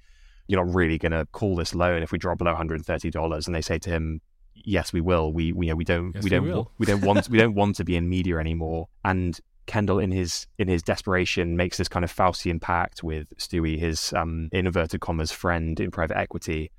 "You're 0.46 0.64
not 0.64 0.74
really 0.74 0.96
going 0.96 1.12
to 1.12 1.26
call 1.26 1.56
this 1.56 1.74
loan 1.74 2.02
if 2.02 2.10
we 2.10 2.16
drop 2.16 2.38
below 2.38 2.52
130 2.52 3.10
dollars." 3.10 3.46
And 3.46 3.54
they 3.54 3.60
say 3.60 3.78
to 3.80 3.90
him, 3.90 4.22
"Yes, 4.54 4.94
we 4.94 5.02
will. 5.02 5.30
We 5.30 5.52
we 5.52 5.66
you 5.66 5.72
know, 5.72 5.76
we 5.76 5.84
don't 5.84 6.12
yes, 6.14 6.24
we 6.24 6.30
don't 6.30 6.44
we, 6.44 6.64
we 6.78 6.86
don't 6.86 7.02
want 7.02 7.28
we 7.28 7.36
don't 7.36 7.54
want 7.54 7.76
to 7.76 7.84
be 7.84 7.96
in 7.96 8.08
media 8.08 8.38
anymore." 8.38 8.88
And 9.04 9.38
Kendall, 9.66 9.98
in 9.98 10.10
his 10.10 10.46
in 10.58 10.68
his 10.68 10.82
desperation, 10.82 11.54
makes 11.54 11.76
this 11.76 11.88
kind 11.88 12.02
of 12.02 12.10
Faustian 12.10 12.62
pact 12.62 13.02
with 13.02 13.36
Stewy, 13.36 13.78
his 13.78 14.14
um, 14.14 14.48
inverted 14.52 15.02
commas 15.02 15.32
friend 15.32 15.78
in 15.80 15.90
private 15.90 16.16
equity, 16.16 16.70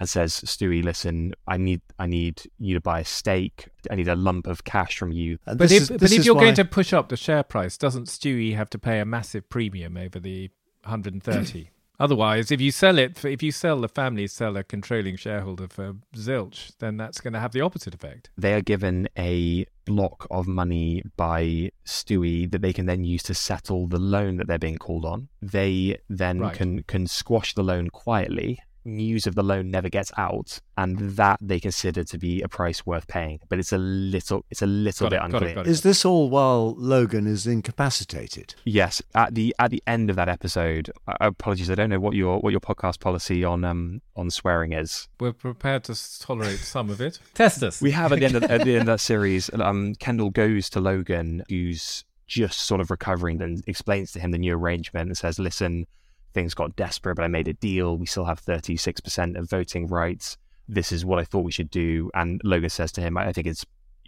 and 0.00 0.08
says, 0.08 0.32
"Stewy, 0.34 0.82
listen, 0.82 1.34
I 1.46 1.56
need 1.56 1.80
I 1.98 2.06
need 2.06 2.42
you 2.58 2.74
to 2.74 2.80
buy 2.80 3.00
a 3.00 3.04
stake. 3.04 3.68
I 3.90 3.94
need 3.94 4.08
a 4.08 4.16
lump 4.16 4.46
of 4.46 4.64
cash 4.64 4.98
from 4.98 5.12
you." 5.12 5.38
And 5.46 5.58
But 5.58 5.68
this 5.68 5.76
if, 5.76 5.82
is- 5.82 5.88
but 5.90 6.00
this 6.00 6.12
if 6.12 6.24
you're 6.26 6.34
why- 6.34 6.42
going 6.42 6.54
to 6.56 6.64
push 6.64 6.92
up 6.92 7.08
the 7.08 7.16
share 7.16 7.42
price, 7.42 7.76
doesn't 7.78 8.06
Stewy 8.08 8.54
have 8.56 8.70
to 8.70 8.78
pay 8.78 9.00
a 9.00 9.04
massive 9.04 9.48
premium 9.48 9.96
over 9.96 10.18
the 10.18 10.50
130? 10.84 11.70
Otherwise, 12.00 12.50
if 12.50 12.60
you 12.60 12.72
sell 12.72 12.98
it, 12.98 13.16
for, 13.16 13.28
if 13.28 13.40
you 13.40 13.52
sell 13.52 13.80
the 13.80 13.88
family, 13.88 14.26
sell 14.26 14.56
a 14.56 14.64
controlling 14.64 15.14
shareholder 15.16 15.68
for 15.68 15.94
zilch, 16.16 16.72
then 16.80 16.96
that's 16.96 17.20
going 17.20 17.32
to 17.32 17.38
have 17.38 17.52
the 17.52 17.60
opposite 17.60 17.94
effect. 17.94 18.30
They 18.36 18.52
are 18.52 18.60
given 18.60 19.08
a 19.16 19.64
block 19.84 20.26
of 20.28 20.48
money 20.48 21.04
by 21.16 21.70
Stewy 21.86 22.50
that 22.50 22.62
they 22.62 22.72
can 22.72 22.86
then 22.86 23.04
use 23.04 23.22
to 23.24 23.34
settle 23.34 23.86
the 23.86 24.00
loan 24.00 24.38
that 24.38 24.48
they're 24.48 24.58
being 24.58 24.76
called 24.78 25.04
on. 25.04 25.28
They 25.40 25.98
then 26.08 26.40
Right. 26.40 26.54
can 26.56 26.82
can 26.82 27.06
squash 27.06 27.54
the 27.54 27.62
loan 27.62 27.90
quietly. 27.90 28.58
News 28.84 29.26
of 29.26 29.34
the 29.34 29.42
loan 29.42 29.70
never 29.70 29.88
gets 29.88 30.12
out, 30.18 30.60
and 30.76 30.98
that 31.16 31.38
they 31.40 31.58
consider 31.60 32.04
to 32.04 32.18
be 32.18 32.42
a 32.42 32.48
price 32.48 32.84
worth 32.84 33.06
paying. 33.06 33.40
But 33.48 33.58
it's 33.58 33.72
a 33.72 33.78
little, 33.78 34.44
it's 34.50 34.62
a 34.62 34.66
little 34.66 35.08
Got 35.08 35.10
bit 35.10 35.16
it, 35.16 35.18
got 35.20 35.24
it, 35.24 35.34
unclear. 35.34 35.54
got 35.54 35.66
it. 35.66 35.70
Is 35.70 35.82
this 35.82 36.04
all 36.04 36.28
while 36.30 36.74
Logan 36.76 37.26
is 37.26 37.46
incapacitated? 37.46 38.54
Yes, 38.64 39.02
at 39.14 39.34
the 39.34 39.54
at 39.58 39.70
the 39.70 39.82
end 39.86 40.10
of 40.10 40.16
that 40.16 40.28
episode, 40.28 40.90
uh, 41.08 41.14
apologies, 41.20 41.70
I 41.70 41.74
don't 41.74 41.90
know 41.90 42.00
what 42.00 42.14
your 42.14 42.38
what 42.40 42.50
your 42.50 42.60
podcast 42.60 43.00
policy 43.00 43.44
on 43.44 43.64
um 43.64 44.02
on 44.16 44.30
swearing 44.30 44.72
is. 44.72 45.08
We're 45.20 45.32
prepared 45.32 45.84
to 45.84 46.18
tolerate 46.20 46.58
some 46.58 46.90
of 46.90 47.00
it. 47.00 47.18
Test 47.34 47.62
us. 47.62 47.80
We 47.80 47.90
have 47.92 48.12
at 48.12 48.18
the 48.20 48.24
end 48.26 48.36
of, 48.36 48.42
at 48.50 48.64
the 48.64 48.72
end 48.72 48.82
of 48.82 48.86
that 48.86 49.00
series, 49.00 49.50
um, 49.54 49.94
Kendall 49.96 50.30
goes 50.30 50.68
to 50.70 50.80
Logan, 50.80 51.42
who's 51.48 52.04
just 52.26 52.60
sort 52.60 52.80
of 52.80 52.90
recovering, 52.90 53.40
and 53.42 53.62
explains 53.66 54.12
to 54.12 54.20
him 54.20 54.30
the 54.30 54.38
new 54.38 54.54
arrangement 54.54 55.08
and 55.08 55.16
says, 55.16 55.38
"Listen, 55.38 55.86
things 56.34 56.52
got 56.54 56.76
desperate, 56.76 57.14
but 57.14 57.24
I 57.24 57.28
made 57.28 57.48
a 57.48 57.54
deal. 57.54 57.96
We 57.96 58.06
still 58.06 58.24
have 58.26 58.40
thirty 58.40 58.76
six 58.76 59.00
percent 59.00 59.36
of 59.36 59.48
voting 59.48 59.86
rights. 59.86 60.36
This 60.68 60.92
is 60.92 61.04
what 61.04 61.18
I 61.18 61.24
thought 61.24 61.44
we 61.44 61.52
should 61.52 61.70
do." 61.70 62.10
And 62.14 62.40
Logan 62.44 62.70
says 62.70 62.92
to 62.92 63.00
him, 63.00 63.16
"I 63.16 63.32
think 63.32 63.46
it's 63.46 63.64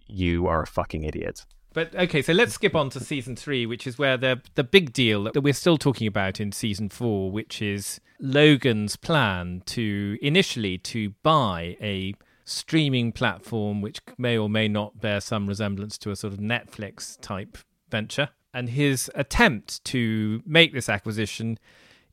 you 0.06 0.46
are 0.46 0.62
a 0.62 0.66
fucking 0.66 1.04
idiot." 1.04 1.46
But 1.72 1.94
okay, 1.94 2.22
so 2.22 2.32
let's 2.32 2.54
skip 2.54 2.74
on 2.74 2.88
to 2.90 3.00
season 3.00 3.36
three, 3.36 3.66
which 3.66 3.86
is 3.86 3.98
where 3.98 4.16
the 4.16 4.40
the 4.54 4.64
big 4.64 4.92
deal 4.92 5.24
that 5.24 5.42
we're 5.42 5.52
still 5.52 5.76
talking 5.76 6.06
about 6.06 6.40
in 6.40 6.52
season 6.52 6.88
four, 6.88 7.30
which 7.30 7.60
is 7.60 8.00
Logan's 8.18 8.96
plan 8.96 9.62
to 9.66 10.18
initially 10.22 10.78
to 10.78 11.10
buy 11.22 11.76
a 11.82 12.14
streaming 12.44 13.12
platform 13.12 13.82
which 13.82 14.00
may 14.16 14.38
or 14.38 14.48
may 14.48 14.68
not 14.68 15.00
bear 15.00 15.20
some 15.20 15.46
resemblance 15.46 15.98
to 15.98 16.10
a 16.10 16.16
sort 16.16 16.32
of 16.32 16.38
Netflix 16.38 17.20
type 17.20 17.58
venture. 17.90 18.30
And 18.54 18.70
his 18.70 19.10
attempt 19.14 19.84
to 19.84 20.42
make 20.46 20.72
this 20.72 20.88
acquisition 20.88 21.58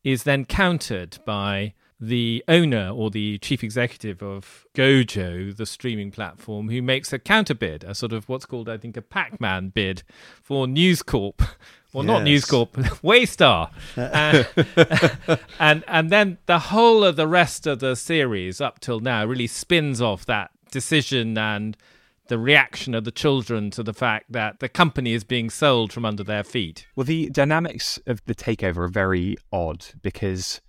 is 0.03 0.23
then 0.23 0.45
countered 0.45 1.17
by 1.25 1.73
the 1.99 2.43
owner 2.49 2.89
or 2.89 3.09
the 3.09 3.37
chief 3.37 3.63
executive 3.63 4.21
of 4.21 4.65
Gojo, 4.75 5.55
the 5.55 5.65
streaming 5.65 6.11
platform, 6.11 6.69
who 6.69 6.81
makes 6.81 7.13
a 7.13 7.19
counter 7.19 7.53
bid, 7.53 7.83
a 7.85 7.95
sort 7.95 8.11
of 8.11 8.27
what's 8.27 8.45
called, 8.45 8.67
I 8.67 8.77
think, 8.77 8.97
a 8.97 9.01
Pac 9.01 9.39
Man 9.39 9.69
bid 9.69 10.03
for 10.41 10.67
News 10.67 11.01
Corp. 11.01 11.41
Well, 11.93 12.01
not 12.03 12.21
Yes. 12.21 12.25
News 12.25 12.45
Corp, 12.45 12.73
Waystar. 13.03 13.69
Uh, 13.95 15.37
and, 15.59 15.83
and 15.87 16.09
then 16.09 16.39
the 16.47 16.57
whole 16.57 17.03
of 17.03 17.17
the 17.17 17.27
rest 17.27 17.67
of 17.67 17.81
the 17.81 17.95
series 17.95 18.59
up 18.59 18.79
till 18.79 18.99
now 18.99 19.23
really 19.23 19.45
spins 19.45 20.01
off 20.01 20.25
that 20.25 20.49
decision 20.71 21.37
and 21.37 21.77
the 22.27 22.37
reaction 22.37 22.95
of 22.95 23.03
the 23.03 23.11
children 23.11 23.69
to 23.71 23.83
the 23.83 23.93
fact 23.93 24.31
that 24.31 24.59
the 24.59 24.69
company 24.69 25.13
is 25.13 25.23
being 25.23 25.49
sold 25.49 25.91
from 25.91 26.05
under 26.05 26.23
their 26.23 26.43
feet. 26.43 26.87
Well, 26.95 27.03
the 27.03 27.29
dynamics 27.29 27.99
of 28.07 28.23
the 28.25 28.35
takeover 28.35 28.77
are 28.77 28.87
very 28.87 29.35
odd 29.51 29.85
because, 30.01 30.61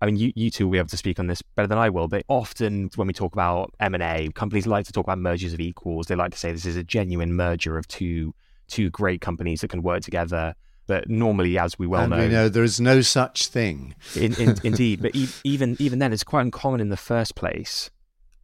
I 0.00 0.06
mean, 0.06 0.16
you, 0.16 0.32
you 0.36 0.50
two 0.50 0.66
will 0.66 0.72
be 0.72 0.78
able 0.78 0.88
to 0.88 0.96
speak 0.96 1.18
on 1.18 1.26
this 1.26 1.42
better 1.42 1.66
than 1.66 1.78
I 1.78 1.90
will. 1.90 2.06
But 2.06 2.24
often, 2.28 2.90
when 2.94 3.08
we 3.08 3.12
talk 3.12 3.32
about 3.32 3.74
M 3.80 3.94
and 3.94 4.02
A, 4.02 4.30
companies 4.34 4.66
like 4.66 4.86
to 4.86 4.92
talk 4.92 5.04
about 5.04 5.18
mergers 5.18 5.52
of 5.52 5.60
equals. 5.60 6.06
They 6.06 6.14
like 6.14 6.32
to 6.32 6.38
say 6.38 6.52
this 6.52 6.66
is 6.66 6.76
a 6.76 6.84
genuine 6.84 7.34
merger 7.34 7.76
of 7.76 7.88
two 7.88 8.34
two 8.68 8.88
great 8.90 9.20
companies 9.20 9.62
that 9.62 9.68
can 9.68 9.82
work 9.82 10.02
together. 10.02 10.54
But 10.86 11.08
normally, 11.08 11.58
as 11.58 11.78
we 11.78 11.86
well 11.86 12.02
and 12.02 12.10
know, 12.10 12.18
we 12.18 12.28
know 12.28 12.48
there 12.48 12.64
is 12.64 12.80
no 12.80 13.00
such 13.00 13.46
thing. 13.48 13.94
in, 14.16 14.34
in, 14.40 14.56
indeed. 14.64 15.02
But 15.02 15.14
e- 15.14 15.28
even 15.44 15.76
even 15.78 15.98
then, 15.98 16.12
it's 16.12 16.24
quite 16.24 16.42
uncommon 16.42 16.80
in 16.80 16.88
the 16.88 16.96
first 16.96 17.34
place. 17.34 17.90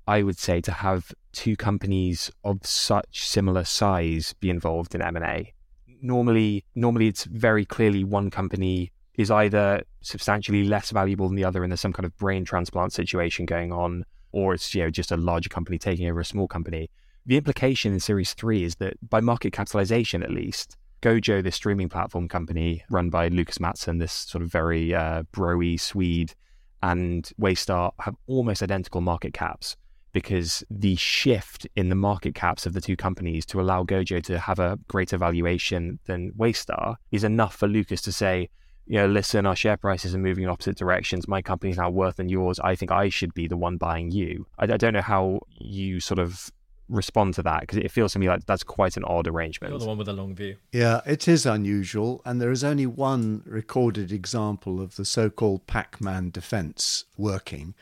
I 0.07 0.23
would 0.23 0.39
say 0.39 0.61
to 0.61 0.71
have 0.71 1.13
two 1.37 1.55
companies 1.55 2.31
of 2.45 2.65
such 2.65 3.29
similar 3.29 3.63
size 3.63 4.35
be 4.41 4.49
involved 4.49 4.95
in 4.95 5.03
M 5.03 5.17
and 5.17 5.25
A. 5.25 5.53
Normally, 6.01 6.65
normally 6.75 7.09
it's 7.09 7.25
very 7.25 7.67
clearly 7.67 8.05
one 8.05 8.31
company 8.31 8.91
is 9.15 9.31
either 9.31 9.83
substantially 10.01 10.65
less 10.65 10.91
valuable 10.91 11.29
than 11.29 11.37
the 11.37 11.45
other, 11.45 11.63
and 11.63 11.71
there's 11.71 11.81
some 11.81 11.93
kind 11.93 12.07
of 12.07 12.17
brain 12.17 12.45
transplant 12.45 12.93
situation 12.93 13.45
going 13.45 13.71
on, 13.71 14.05
or 14.33 14.55
it's 14.55 14.75
you 14.75 14.83
know 14.83 14.91
just 14.91 15.13
a 15.13 15.17
larger 15.17 15.51
company 15.51 15.79
taking 15.79 16.09
over 16.09 16.21
a 16.21 16.25
small 16.25 16.49
company. 16.49 16.89
The 17.27 17.37
implication 17.37 17.93
in 17.93 18.01
series 18.01 18.33
three 18.33 18.65
is 18.65 18.77
that 18.77 18.95
by 19.07 19.21
market 19.21 19.53
capitalization, 19.53 20.23
at 20.23 20.31
least, 20.31 20.77
Gojo, 21.03 21.43
the 21.43 21.53
streaming 21.53 21.91
platform 21.91 22.29
company 22.29 22.83
run 22.89 23.11
by 23.11 23.29
Lukas 23.29 23.61
Matsson, 23.61 23.99
this 23.99 24.13
sort 24.13 24.43
of 24.43 24.51
very 24.51 24.95
uh, 24.95 25.25
broy 25.35 25.79
Swede, 25.79 26.35
and 26.83 27.31
Waystar 27.39 27.93
have 28.01 28.17
almost 28.27 28.63
identical 28.63 29.03
market 29.03 29.35
caps 29.35 29.77
because 30.17 30.65
the 30.71 30.97
shift 30.97 31.67
in 31.77 31.91
the 31.91 31.95
market 31.95 32.35
caps 32.35 32.65
of 32.65 32.73
the 32.73 32.81
two 32.81 32.97
companies 32.97 33.45
to 33.45 33.61
allow 33.61 33.85
Gojo 33.85 34.25
to 34.25 34.39
have 34.39 34.59
a 34.59 34.79
greater 34.89 35.19
valuation 35.19 35.99
than 36.07 36.33
Waystar 36.33 36.97
is 37.13 37.23
enough 37.23 37.55
for 37.55 37.69
Lukas 37.69 38.01
to 38.01 38.13
say, 38.13 38.49
you 38.87 38.97
know, 38.97 39.07
listen, 39.07 39.45
our 39.45 39.55
share 39.55 39.77
prices 39.77 40.15
are 40.15 40.19
moving 40.19 40.45
in 40.45 40.49
opposite 40.49 40.79
directions. 40.79 41.29
My 41.29 41.43
company's 41.43 41.77
now 41.77 41.91
worth 41.91 42.17
than 42.17 42.31
yours. 42.31 42.59
I 42.61 42.77
think 42.77 42.91
I 42.91 43.11
should 43.11 43.35
be 43.35 43.47
the 43.47 43.59
one 43.59 43.77
buying 43.77 44.11
you. 44.11 44.47
I, 44.59 44.65
I 44.65 44.79
don't 44.79 44.95
know 44.95 45.03
how 45.03 45.41
you 45.51 46.01
sort 46.01 46.19
of 46.19 46.51
respond 46.89 47.35
to 47.35 47.43
that 47.43 47.61
because 47.61 47.77
it 47.77 47.91
feels 47.91 48.15
to 48.15 48.19
me 48.19 48.27
like 48.27 48.47
that's 48.47 48.65
quite 48.65 48.97
an 48.97 49.05
odd 49.05 49.29
arrangement. 49.29 49.73
You're 49.73 49.81
the 49.81 49.87
one 49.87 49.99
with 49.99 50.07
the 50.07 50.15
long 50.15 50.35
view. 50.35 50.57
Yeah, 50.73 51.03
it 51.05 51.29
is 51.29 51.45
unusual, 51.45 52.23
and 52.25 52.41
there 52.41 52.51
is 52.51 52.65
only 52.65 52.87
one 52.87 53.43
recorded 53.45 54.11
example 54.13 54.81
of 54.81 54.97
the 54.97 55.05
so 55.05 55.29
called 55.29 55.67
Pac 55.67 56.01
Man 56.01 56.31
defence 56.31 57.05
working, 57.19 57.75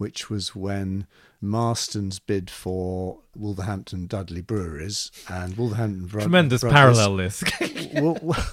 which 0.00 0.30
was 0.30 0.56
when 0.56 1.06
Marston's 1.42 2.18
bid 2.18 2.48
for 2.48 3.18
Wolverhampton 3.36 4.06
Dudley 4.06 4.40
Breweries 4.40 5.10
and 5.28 5.58
Wolverhampton 5.58 6.06
Bro- 6.06 6.22
Tremendous 6.22 6.62
Brothers- 6.62 6.74
parallel 6.74 7.16
this. 7.16 7.44
well, 7.94 8.16
well, 8.22 8.46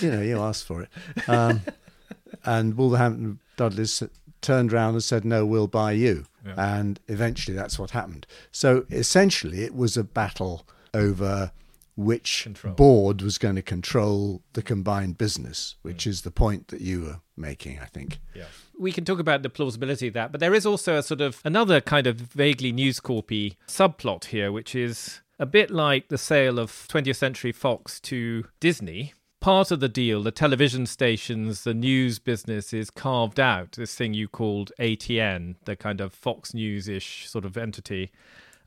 you 0.00 0.10
know, 0.10 0.20
you 0.20 0.40
asked 0.40 0.66
for 0.66 0.82
it. 0.82 0.88
Um, 1.28 1.60
and 2.44 2.76
Wolverhampton 2.76 3.38
Dudley's 3.56 4.02
turned 4.40 4.72
around 4.72 4.94
and 4.94 5.04
said, 5.04 5.24
"No, 5.24 5.46
we'll 5.46 5.68
buy 5.68 5.92
you." 5.92 6.24
Yeah. 6.44 6.54
And 6.56 6.98
eventually, 7.06 7.56
that's 7.56 7.78
what 7.78 7.92
happened. 7.92 8.26
So 8.50 8.84
essentially, 8.90 9.62
it 9.62 9.76
was 9.76 9.96
a 9.96 10.02
battle 10.02 10.66
over 10.92 11.52
which 11.96 12.42
Control. 12.44 12.74
board 12.74 13.22
was 13.22 13.38
going 13.38 13.56
to 13.56 13.62
control 13.62 14.42
the 14.54 14.62
combined 14.62 15.18
business, 15.18 15.76
which 15.82 16.04
is 16.04 16.22
the 16.22 16.30
point 16.32 16.68
that 16.68 16.80
you 16.80 17.02
were 17.02 17.20
making, 17.36 17.78
I 17.78 17.84
think. 17.84 18.18
Yeah. 18.34 18.46
We 18.80 18.92
can 18.92 19.04
talk 19.04 19.18
about 19.18 19.42
the 19.42 19.50
plausibility 19.50 20.08
of 20.08 20.14
that, 20.14 20.32
but 20.32 20.40
there 20.40 20.54
is 20.54 20.64
also 20.64 20.96
a 20.96 21.02
sort 21.02 21.20
of 21.20 21.42
another 21.44 21.82
kind 21.82 22.06
of 22.06 22.16
vaguely 22.16 22.72
News 22.72 22.98
Corpy 22.98 23.56
subplot 23.68 24.24
here, 24.24 24.50
which 24.50 24.74
is 24.74 25.20
a 25.38 25.44
bit 25.44 25.70
like 25.70 26.08
the 26.08 26.16
sale 26.16 26.58
of 26.58 26.70
20th 26.88 27.16
Century 27.16 27.52
Fox 27.52 28.00
to 28.00 28.46
Disney. 28.58 29.12
Part 29.38 29.70
of 29.70 29.80
the 29.80 29.88
deal, 29.88 30.22
the 30.22 30.30
television 30.30 30.86
stations, 30.86 31.64
the 31.64 31.74
news 31.74 32.18
business 32.18 32.72
is 32.72 32.88
carved 32.88 33.38
out, 33.38 33.72
this 33.72 33.94
thing 33.94 34.14
you 34.14 34.28
called 34.28 34.72
ATN, 34.80 35.56
the 35.66 35.76
kind 35.76 36.00
of 36.00 36.14
Fox 36.14 36.54
News 36.54 36.88
ish 36.88 37.28
sort 37.28 37.44
of 37.44 37.58
entity. 37.58 38.10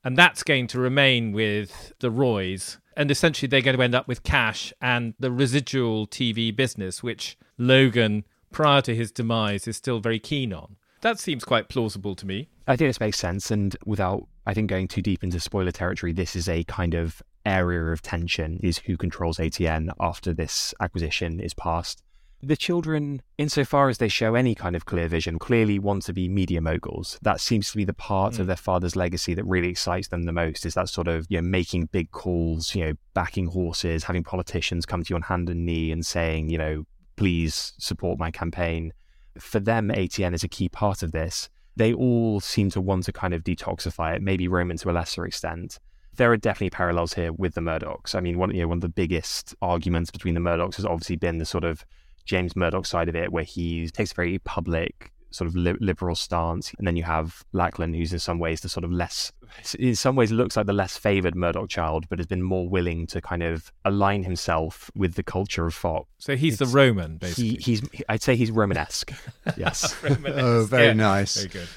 And 0.03 0.15
that's 0.15 0.43
going 0.43 0.67
to 0.67 0.79
remain 0.79 1.31
with 1.31 1.91
the 2.01 2.11
Roys. 2.11 2.77
And 2.95 3.09
essentially, 3.09 3.47
they're 3.47 3.61
going 3.61 3.77
to 3.77 3.83
end 3.83 3.95
up 3.95 4.07
with 4.07 4.21
cash 4.21 4.71
and 4.79 5.15
the 5.19 5.31
residual 5.31 6.05
TV 6.05 6.55
business, 6.55 7.01
which 7.01 7.35
Logan, 7.57 8.25
prior 8.53 8.81
to 8.81 8.95
his 8.95 9.11
demise, 9.11 9.67
is 9.67 9.77
still 9.77 9.99
very 9.99 10.19
keen 10.19 10.53
on. 10.53 10.77
That 11.01 11.19
seems 11.19 11.43
quite 11.43 11.67
plausible 11.67 12.15
to 12.15 12.25
me. 12.25 12.47
I 12.65 12.77
think 12.77 12.87
this 12.87 13.01
makes 13.01 13.17
sense. 13.17 13.51
And 13.51 13.75
without, 13.85 14.25
I 14.45 14.53
think, 14.53 14.69
going 14.69 14.87
too 14.87 15.01
deep 15.01 15.21
into 15.21 15.39
spoiler 15.39 15.71
territory, 15.71 16.13
this 16.13 16.33
is 16.35 16.47
a 16.47 16.63
kind 16.63 16.93
of 16.93 17.21
area 17.45 17.91
of 17.91 18.01
tension 18.01 18.57
is 18.63 18.77
who 18.79 18.95
controls 18.95 19.37
ATN 19.37 19.89
after 19.99 20.33
this 20.33 20.73
acquisition 20.79 21.41
is 21.41 21.53
passed. 21.53 22.03
The 22.41 22.57
children, 22.57 23.21
insofar 23.37 23.87
as 23.87 23.99
they 23.99 24.09
show 24.09 24.35
any 24.35 24.53
kind 24.53 24.75
of 24.75 24.85
clear 24.85 25.07
vision, 25.07 25.39
clearly 25.39 25.79
want 25.79 26.03
to 26.03 26.13
be 26.13 26.27
media 26.27 26.59
moguls. 26.59 27.17
That 27.21 27.39
seems 27.39 27.71
to 27.71 27.77
be 27.77 27.85
the 27.85 27.93
part 27.93 28.33
of 28.33 28.39
hmm. 28.39 28.47
their 28.47 28.57
father's 28.57 28.97
legacy 28.97 29.33
that 29.33 29.45
really 29.45 29.69
excites 29.69 30.09
them 30.09 30.23
the 30.23 30.33
most 30.33 30.65
is 30.65 30.73
that 30.73 30.89
sort 30.89 31.07
of, 31.07 31.25
you 31.29 31.41
know, 31.41 31.47
making 31.47 31.85
big 31.93 32.11
calls, 32.11 32.75
you 32.75 32.85
know, 32.85 32.93
backing 33.13 33.47
horses, 33.47 34.03
having 34.03 34.23
politicians 34.23 34.85
come 34.85 35.03
to 35.03 35.11
you 35.11 35.15
on 35.15 35.21
hand 35.21 35.49
and 35.49 35.65
knee 35.65 35.89
and 35.89 36.05
saying, 36.05 36.49
you 36.49 36.57
know, 36.57 36.85
please 37.15 37.73
support 37.77 38.19
my 38.19 38.31
campaign. 38.31 38.93
For 39.39 39.59
them, 39.59 39.89
ATN 39.89 40.33
is 40.33 40.43
a 40.43 40.47
key 40.47 40.69
part 40.69 41.03
of 41.03 41.11
this 41.11 41.49
they 41.75 41.93
all 41.93 42.39
seem 42.39 42.69
to 42.71 42.81
want 42.81 43.03
to 43.05 43.13
kind 43.13 43.33
of 43.33 43.43
detoxify 43.43 44.15
it, 44.15 44.21
maybe 44.21 44.47
Roman 44.47 44.77
to 44.77 44.89
a 44.89 44.93
lesser 44.93 45.25
extent. 45.25 45.79
there 46.15 46.31
are 46.31 46.37
definitely 46.37 46.69
parallels 46.69 47.13
here 47.15 47.33
with 47.33 47.55
the 47.55 47.61
Murdochs. 47.61 48.13
I 48.13 48.19
mean, 48.19 48.37
one 48.37 48.53
you 48.53 48.61
know 48.61 48.67
one 48.67 48.77
of 48.77 48.81
the 48.81 48.89
biggest 48.89 49.55
arguments 49.63 50.11
between 50.11 50.35
the 50.35 50.39
Murdochs 50.39 50.75
has 50.75 50.85
obviously 50.85 51.15
been 51.15 51.39
the 51.39 51.45
sort 51.45 51.63
of 51.63 51.83
James 52.25 52.55
Murdoch 52.55 52.85
side 52.85 53.09
of 53.09 53.15
it, 53.15 53.31
where 53.31 53.43
he 53.43 53.87
takes 53.89 54.11
a 54.11 54.15
very 54.15 54.37
public 54.39 55.11
sort 55.33 55.47
of 55.47 55.55
li- 55.55 55.75
liberal 55.79 56.15
stance, 56.15 56.73
and 56.77 56.87
then 56.87 56.95
you 56.95 57.03
have 57.03 57.43
Lachlan, 57.53 57.93
who's 57.93 58.13
in 58.13 58.19
some 58.19 58.39
ways 58.39 58.61
the 58.61 58.69
sort 58.69 58.83
of 58.83 58.91
less, 58.91 59.31
in 59.77 59.95
some 59.95 60.15
ways 60.15 60.31
looks 60.31 60.55
like 60.55 60.67
the 60.67 60.73
less 60.73 60.95
favored 60.95 61.35
Murdoch 61.35 61.69
child, 61.69 62.05
but 62.09 62.19
has 62.19 62.27
been 62.27 62.43
more 62.43 62.69
willing 62.69 63.07
to 63.07 63.19
kind 63.21 63.43
of 63.43 63.71
align 63.83 64.23
himself 64.23 64.91
with 64.95 65.15
the 65.15 65.23
culture 65.23 65.65
of 65.65 65.73
Fox. 65.73 66.07
So 66.19 66.35
he's 66.35 66.61
it's, 66.61 66.71
the 66.71 66.77
Roman, 66.77 67.17
basically. 67.17 67.49
He, 67.49 67.55
he's, 67.57 67.81
I'd 68.07 68.21
say 68.21 68.35
he's 68.35 68.51
Romanesque. 68.51 69.11
yes. 69.57 69.95
Romanesque. 70.03 70.37
Oh, 70.37 70.65
very 70.65 70.87
yeah. 70.87 70.93
nice. 70.93 71.43
Very 71.43 71.49
good. 71.49 71.67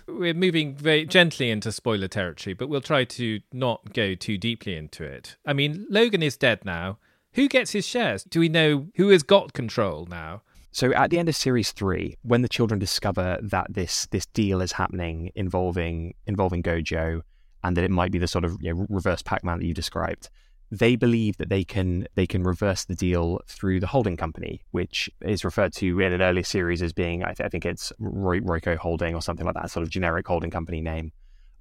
we're 0.08 0.34
moving 0.34 0.76
very 0.76 1.06
gently 1.06 1.50
into 1.50 1.72
spoiler 1.72 2.08
territory, 2.08 2.54
but 2.54 2.70
we'll 2.70 2.82
try 2.82 3.04
to 3.04 3.42
not 3.52 3.94
go 3.94 4.16
too 4.16 4.38
deeply 4.38 4.76
into 4.76 5.04
it. 5.04 5.38
I 5.46 5.54
mean, 5.54 5.86
Logan 5.90 6.24
is 6.24 6.38
dead 6.38 6.64
now. 6.66 6.98
Who 7.34 7.48
gets 7.48 7.72
his 7.72 7.86
shares? 7.86 8.24
Do 8.24 8.40
we 8.40 8.50
know 8.50 8.88
who 8.96 9.10
has 9.10 9.24
got 9.24 9.54
control 9.54 10.06
now? 10.10 10.44
So 10.74 10.92
at 10.94 11.12
the 11.12 11.20
end 11.20 11.30
of 11.30 11.36
series 11.36 11.72
three, 11.72 12.18
when 12.24 12.42
the 12.42 12.50
children 12.50 12.80
discover 12.80 13.38
that 13.44 13.68
this 13.70 14.08
this 14.08 14.26
deal 14.26 14.60
is 14.60 14.72
happening 14.72 15.32
involving 15.36 16.16
involving 16.26 16.64
Gojo, 16.64 17.22
and 17.64 17.78
that 17.78 17.84
it 17.84 17.92
might 17.92 18.12
be 18.12 18.18
the 18.18 18.28
sort 18.28 18.44
of 18.44 18.58
you 18.60 18.74
know, 18.74 18.88
reverse 18.90 19.22
Pac-Man 19.22 19.60
that 19.60 19.66
you 19.68 19.76
described, 19.76 20.32
they 20.72 20.96
believe 20.96 21.38
that 21.38 21.50
they 21.50 21.64
can 21.64 22.08
they 22.16 22.26
can 22.26 22.42
reverse 22.42 22.86
the 22.86 22.96
deal 22.96 23.40
through 23.48 23.82
the 23.82 23.88
holding 23.88 24.18
company, 24.18 24.64
which 24.72 25.12
is 25.22 25.46
referred 25.46 25.74
to 25.74 26.00
in 26.00 26.12
an 26.12 26.24
earlier 26.24 26.44
series 26.44 26.82
as 26.82 26.92
being 26.92 27.24
I, 27.24 27.34
th- 27.34 27.46
I 27.46 27.50
think 27.50 27.68
it's 27.68 27.94
Roy- 28.00 28.40
Royco 28.40 28.76
Holding 28.76 29.14
or 29.14 29.22
something 29.22 29.46
like 29.46 29.54
that, 29.54 29.70
sort 29.70 29.84
of 29.84 29.92
generic 29.92 30.28
holding 30.28 30.50
company 30.50 30.82
name. 30.82 31.12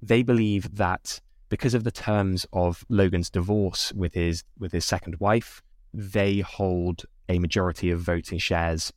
They 0.01 0.23
believe 0.23 0.75
that 0.75 1.21
because 1.49 1.75
of 1.75 1.83
the 1.83 1.91
terms 1.91 2.47
of 2.51 2.83
Logan's 2.89 3.29
divorce 3.29 3.93
with 3.93 4.15
his 4.15 4.43
with 4.57 4.71
his 4.71 4.85
second 4.85 5.17
wife, 5.19 5.61
they 5.93 6.39
hold 6.39 7.03
a 7.29 7.37
majority 7.37 7.91
of 7.91 7.99
voting 7.99 8.39
shares 8.39 8.91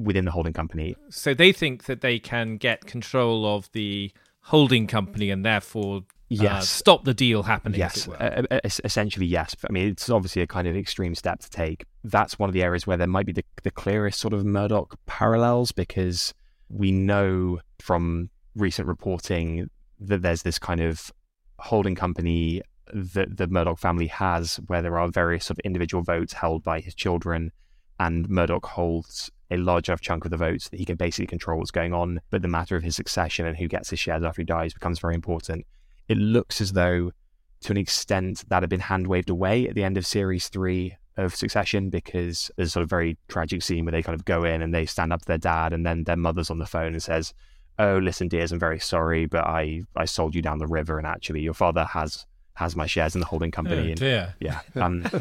within 0.00 0.24
the 0.24 0.30
holding 0.30 0.52
company. 0.52 0.96
So 1.10 1.34
they 1.34 1.52
think 1.52 1.84
that 1.84 2.00
they 2.00 2.18
can 2.18 2.56
get 2.56 2.86
control 2.86 3.46
of 3.46 3.70
the 3.72 4.12
holding 4.40 4.86
company 4.86 5.30
and 5.30 5.44
therefore 5.44 6.02
uh, 6.30 6.42
yes. 6.42 6.62
Uh, 6.62 6.66
stop 6.66 7.04
the 7.04 7.14
deal 7.14 7.42
happening. 7.42 7.78
Yes, 7.78 8.08
uh, 8.08 8.42
essentially 8.62 9.26
yes. 9.26 9.54
I 9.68 9.72
mean, 9.72 9.88
it's 9.88 10.10
obviously 10.10 10.42
a 10.42 10.46
kind 10.46 10.66
of 10.66 10.76
extreme 10.76 11.14
step 11.14 11.40
to 11.40 11.50
take. 11.50 11.84
That's 12.02 12.38
one 12.38 12.48
of 12.48 12.54
the 12.54 12.62
areas 12.62 12.86
where 12.86 12.96
there 12.96 13.06
might 13.06 13.26
be 13.26 13.32
the, 13.32 13.44
the 13.62 13.70
clearest 13.70 14.18
sort 14.18 14.34
of 14.34 14.44
Murdoch 14.44 14.98
parallels 15.06 15.70
because 15.72 16.34
we 16.68 16.92
know 16.92 17.60
from 17.78 18.30
recent 18.56 18.88
reporting 18.88 19.68
that 20.00 20.22
there's 20.22 20.42
this 20.42 20.58
kind 20.58 20.80
of 20.80 21.12
holding 21.58 21.94
company 21.94 22.62
that 22.92 23.36
the 23.36 23.46
Murdoch 23.46 23.78
family 23.78 24.06
has 24.08 24.56
where 24.66 24.82
there 24.82 24.98
are 24.98 25.08
various 25.08 25.46
sort 25.46 25.58
of 25.58 25.64
individual 25.64 26.02
votes 26.02 26.32
held 26.32 26.62
by 26.62 26.80
his 26.80 26.94
children 26.94 27.52
and 27.98 28.28
Murdoch 28.28 28.66
holds 28.66 29.30
a 29.50 29.56
large 29.56 29.88
enough 29.88 30.00
chunk 30.00 30.24
of 30.24 30.30
the 30.30 30.36
votes 30.36 30.68
that 30.68 30.78
he 30.78 30.84
can 30.84 30.96
basically 30.96 31.26
control 31.26 31.58
what's 31.58 31.70
going 31.70 31.92
on. 31.92 32.20
But 32.30 32.42
the 32.42 32.48
matter 32.48 32.76
of 32.76 32.82
his 32.82 32.96
succession 32.96 33.46
and 33.46 33.56
who 33.56 33.68
gets 33.68 33.90
his 33.90 33.98
shares 33.98 34.22
after 34.22 34.42
he 34.42 34.46
dies 34.46 34.74
becomes 34.74 34.98
very 34.98 35.14
important 35.14 35.64
it 36.08 36.18
looks 36.18 36.60
as 36.60 36.72
though, 36.72 37.12
to 37.60 37.72
an 37.72 37.76
extent, 37.76 38.44
that 38.48 38.62
had 38.62 38.70
been 38.70 38.80
hand 38.80 39.06
waved 39.06 39.30
away 39.30 39.68
at 39.68 39.74
the 39.74 39.84
end 39.84 39.96
of 39.96 40.06
series 40.06 40.48
three 40.48 40.96
of 41.16 41.34
Succession 41.34 41.90
because 41.90 42.50
there's 42.56 42.68
a 42.68 42.72
sort 42.72 42.82
of 42.82 42.90
very 42.90 43.16
tragic 43.28 43.62
scene 43.62 43.84
where 43.84 43.92
they 43.92 44.02
kind 44.02 44.18
of 44.18 44.24
go 44.24 44.44
in 44.44 44.62
and 44.62 44.74
they 44.74 44.84
stand 44.84 45.12
up 45.12 45.20
to 45.20 45.26
their 45.26 45.38
dad, 45.38 45.72
and 45.72 45.86
then 45.86 46.04
their 46.04 46.16
mother's 46.16 46.50
on 46.50 46.58
the 46.58 46.66
phone 46.66 46.92
and 46.92 47.02
says, 47.02 47.32
"Oh, 47.78 47.98
listen, 47.98 48.28
dears, 48.28 48.52
I'm 48.52 48.58
very 48.58 48.80
sorry, 48.80 49.26
but 49.26 49.44
I 49.46 49.82
I 49.96 50.04
sold 50.04 50.34
you 50.34 50.42
down 50.42 50.58
the 50.58 50.66
river, 50.66 50.98
and 50.98 51.06
actually, 51.06 51.40
your 51.40 51.54
father 51.54 51.84
has." 51.84 52.26
Has 52.54 52.76
my 52.76 52.86
shares 52.86 53.14
in 53.14 53.20
the 53.20 53.26
holding 53.26 53.50
company. 53.50 53.92
Oh, 53.92 53.94
dear. 53.94 54.34
And, 54.40 54.62
yeah. 54.74 54.84
Um, 54.84 55.02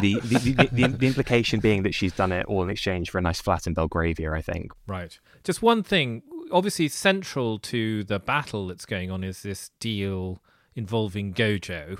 the, 0.00 0.20
the, 0.20 0.20
the, 0.20 0.68
the, 0.70 0.88
the 0.88 1.06
implication 1.08 1.58
being 1.58 1.82
that 1.82 1.94
she's 1.94 2.12
done 2.12 2.30
it 2.30 2.46
all 2.46 2.62
in 2.62 2.70
exchange 2.70 3.10
for 3.10 3.18
a 3.18 3.20
nice 3.20 3.40
flat 3.40 3.66
in 3.66 3.74
Belgravia, 3.74 4.32
I 4.32 4.42
think. 4.42 4.72
Right. 4.86 5.18
Just 5.42 5.60
one 5.60 5.82
thing 5.82 6.22
obviously 6.50 6.88
central 6.88 7.58
to 7.58 8.04
the 8.04 8.18
battle 8.18 8.68
that's 8.68 8.86
going 8.86 9.10
on 9.10 9.24
is 9.24 9.42
this 9.42 9.70
deal 9.80 10.40
involving 10.74 11.32
Gojo. 11.32 11.98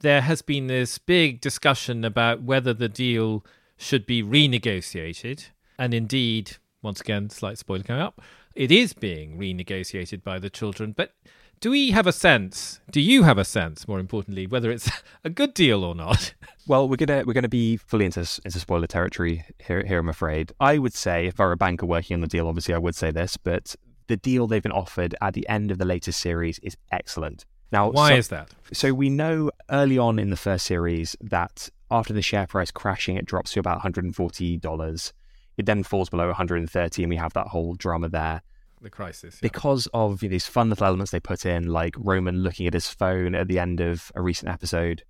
There 0.00 0.22
has 0.22 0.42
been 0.42 0.66
this 0.66 0.98
big 0.98 1.40
discussion 1.40 2.04
about 2.04 2.42
whether 2.42 2.74
the 2.74 2.88
deal 2.88 3.44
should 3.76 4.06
be 4.06 4.22
renegotiated, 4.22 5.48
and 5.78 5.94
indeed, 5.94 6.56
once 6.82 7.00
again, 7.00 7.30
slight 7.30 7.58
spoiler 7.58 7.82
coming 7.82 8.02
up, 8.02 8.20
it 8.54 8.70
is 8.70 8.92
being 8.92 9.38
renegotiated 9.38 10.22
by 10.22 10.38
the 10.38 10.50
children. 10.50 10.92
But 10.92 11.14
do 11.62 11.70
we 11.70 11.92
have 11.92 12.08
a 12.08 12.12
sense? 12.12 12.80
Do 12.90 13.00
you 13.00 13.22
have 13.22 13.38
a 13.38 13.44
sense, 13.44 13.86
more 13.86 14.00
importantly, 14.00 14.48
whether 14.48 14.72
it's 14.72 14.90
a 15.24 15.30
good 15.30 15.54
deal 15.54 15.82
or 15.82 15.94
not? 15.94 16.34
Well, 16.64 16.88
we're 16.88 16.94
gonna 16.94 17.24
we're 17.26 17.32
gonna 17.32 17.48
be 17.48 17.76
fully 17.76 18.04
into 18.04 18.20
into 18.20 18.60
spoiler 18.60 18.86
territory 18.86 19.44
here. 19.58 19.84
Here, 19.84 19.98
I'm 19.98 20.08
afraid. 20.08 20.52
I 20.60 20.78
would 20.78 20.94
say, 20.94 21.26
if 21.26 21.40
I 21.40 21.46
were 21.46 21.52
a 21.52 21.56
banker 21.56 21.86
working 21.86 22.14
on 22.14 22.20
the 22.20 22.28
deal, 22.28 22.46
obviously 22.46 22.72
I 22.72 22.78
would 22.78 22.94
say 22.94 23.10
this, 23.10 23.36
but 23.36 23.74
the 24.06 24.16
deal 24.16 24.46
they've 24.46 24.62
been 24.62 24.70
offered 24.70 25.16
at 25.20 25.34
the 25.34 25.44
end 25.48 25.72
of 25.72 25.78
the 25.78 25.84
latest 25.84 26.20
series 26.20 26.60
is 26.60 26.76
excellent. 26.92 27.46
Now, 27.72 27.90
why 27.90 28.10
so, 28.10 28.14
is 28.14 28.28
that? 28.28 28.50
So 28.72 28.94
we 28.94 29.10
know 29.10 29.50
early 29.70 29.98
on 29.98 30.20
in 30.20 30.30
the 30.30 30.36
first 30.36 30.64
series 30.64 31.16
that 31.20 31.68
after 31.90 32.12
the 32.12 32.22
share 32.22 32.46
price 32.46 32.70
crashing, 32.70 33.16
it 33.16 33.26
drops 33.26 33.54
to 33.54 33.60
about 33.60 33.78
140 33.78 34.56
dollars. 34.58 35.12
It 35.56 35.66
then 35.66 35.82
falls 35.82 36.10
below 36.10 36.28
130, 36.28 37.02
and 37.02 37.10
we 37.10 37.16
have 37.16 37.32
that 37.32 37.48
whole 37.48 37.74
drama 37.74 38.08
there 38.08 38.42
the 38.82 38.90
crisis. 38.90 39.36
Yeah. 39.36 39.48
Because 39.48 39.88
of 39.94 40.20
these 40.20 40.46
fun 40.46 40.70
little 40.70 40.86
elements 40.86 41.12
they 41.12 41.20
put 41.20 41.46
in, 41.46 41.68
like 41.68 41.94
Roman 41.98 42.42
looking 42.42 42.66
at 42.66 42.74
his 42.74 42.88
phone 42.88 43.34
at 43.34 43.48
the 43.48 43.58
end 43.58 43.80
of 43.80 44.12
a 44.14 44.22
recent 44.22 44.50
episode, 44.50 45.04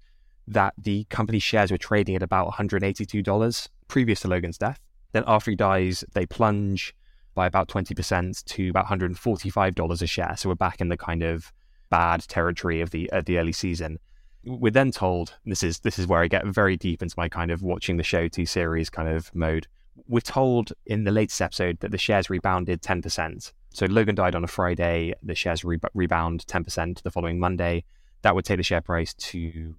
that 0.46 0.74
the 0.76 1.04
company 1.04 1.38
shares 1.38 1.70
were 1.70 1.78
trading 1.78 2.16
at 2.16 2.22
about 2.22 2.52
$182 2.52 3.68
previous 3.88 4.20
to 4.20 4.28
Logan's 4.28 4.58
death. 4.58 4.80
Then 5.12 5.24
after 5.26 5.50
he 5.50 5.56
dies, 5.56 6.04
they 6.14 6.26
plunge 6.26 6.94
by 7.35 7.46
about 7.46 7.68
20% 7.68 8.44
to 8.44 8.68
about 8.68 8.87
$145 8.87 10.02
a 10.02 10.06
share. 10.06 10.35
So 10.37 10.48
we're 10.48 10.54
back 10.54 10.80
in 10.80 10.88
the 10.88 10.96
kind 10.96 11.22
of 11.22 11.52
bad 11.90 12.22
territory 12.22 12.80
of 12.80 12.90
the 12.90 13.11
of 13.12 13.26
the 13.26 13.38
early 13.38 13.52
season. 13.52 13.98
We're 14.44 14.72
then 14.72 14.90
told 14.90 15.35
this 15.44 15.62
is 15.62 15.80
this 15.80 15.98
is 15.98 16.06
where 16.06 16.22
I 16.22 16.28
get 16.28 16.46
very 16.46 16.76
deep 16.76 17.02
into 17.02 17.14
my 17.16 17.28
kind 17.28 17.50
of 17.50 17.62
watching 17.62 17.96
the 17.96 18.02
show 18.02 18.28
T 18.28 18.44
series 18.44 18.90
kind 18.90 19.08
of 19.08 19.32
mode. 19.35 19.66
We're 20.08 20.20
told 20.20 20.72
in 20.87 21.04
the 21.04 21.11
latest 21.11 21.40
episode 21.40 21.80
that 21.80 21.90
the 21.90 21.98
shares 21.98 22.30
rebounded 22.30 22.82
10%. 22.82 23.52
So 23.72 23.87
Logan 23.87 24.14
died 24.14 24.35
on 24.35 24.44
a 24.44 24.48
Friday. 24.48 25.14
The 25.22 25.35
shares 25.35 25.64
re- 25.64 25.78
rebound 25.94 26.44
10% 26.46 27.02
the 27.02 27.11
following 27.11 27.40
Monday. 27.40 27.85
That 28.22 28.35
would 28.35 28.44
take 28.44 28.58
the 28.58 28.62
share 28.62 28.82
price 28.82 29.14
to 29.14 29.74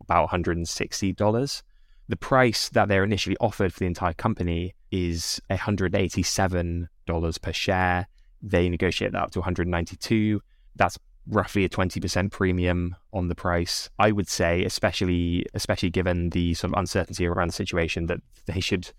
about 0.00 0.30
$160. 0.30 1.62
The 2.08 2.16
price 2.16 2.68
that 2.70 2.88
they're 2.88 3.04
initially 3.04 3.36
offered 3.40 3.72
for 3.72 3.80
the 3.80 3.86
entire 3.86 4.14
company 4.14 4.74
is 4.90 5.40
$187 5.50 7.42
per 7.42 7.52
share. 7.52 8.08
They 8.40 8.68
negotiate 8.68 9.12
that 9.12 9.22
up 9.22 9.30
to 9.32 9.40
192. 9.40 10.40
That's 10.76 10.98
roughly 11.26 11.64
a 11.64 11.68
20% 11.68 12.30
premium 12.30 12.96
on 13.12 13.28
the 13.28 13.34
price. 13.34 13.90
I 13.98 14.12
would 14.12 14.28
say, 14.28 14.64
especially 14.64 15.44
especially 15.54 15.90
given 15.90 16.30
the 16.30 16.54
sort 16.54 16.72
of 16.72 16.78
uncertainty 16.78 17.26
around 17.26 17.48
the 17.48 17.54
situation, 17.54 18.06
that 18.06 18.20
they 18.46 18.60
should 18.60 18.90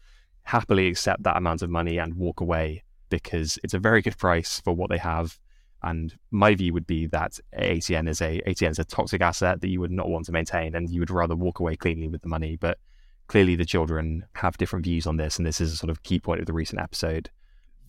happily 0.44 0.88
accept 0.88 1.24
that 1.24 1.38
amount 1.38 1.62
of 1.62 1.70
money 1.70 1.98
and 1.98 2.16
walk 2.16 2.42
away 2.42 2.84
because 3.10 3.60
it's 3.64 3.74
a 3.74 3.80
very 3.80 4.02
good 4.02 4.18
price 4.18 4.62
for 4.64 4.74
what 4.74 4.90
they 4.90 4.98
have. 4.98 5.40
And 5.82 6.18
my 6.32 6.56
view 6.56 6.74
would 6.74 6.88
be 6.88 7.06
that 7.08 7.40
ATN 7.58 8.10
is 8.10 8.22
a 8.22 8.42
ATN 8.42 8.72
is 8.72 8.80
a 8.80 8.84
toxic 8.84 9.22
asset 9.22 9.62
that 9.62 9.70
you 9.70 9.80
would 9.80 9.92
not 9.92 10.10
want 10.10 10.26
to 10.26 10.32
maintain, 10.32 10.76
and 10.76 10.90
you 10.90 11.00
would 11.00 11.10
rather 11.12 11.36
walk 11.36 11.60
away 11.60 11.76
cleanly 11.76 12.08
with 12.08 12.22
the 12.22 12.28
money. 12.28 12.58
But 12.58 12.80
clearly, 13.28 13.56
the 13.56 13.66
children 13.66 14.26
have 14.36 14.58
different 14.58 14.86
views 14.86 15.08
on 15.08 15.18
this, 15.18 15.38
and 15.38 15.46
this 15.46 15.62
is 15.62 15.72
a 15.74 15.78
sort 15.78 15.90
of 15.90 16.04
key 16.04 16.20
point 16.20 16.42
of 16.42 16.48
the 16.48 16.54
recent 16.54 16.82
episode. 16.82 17.30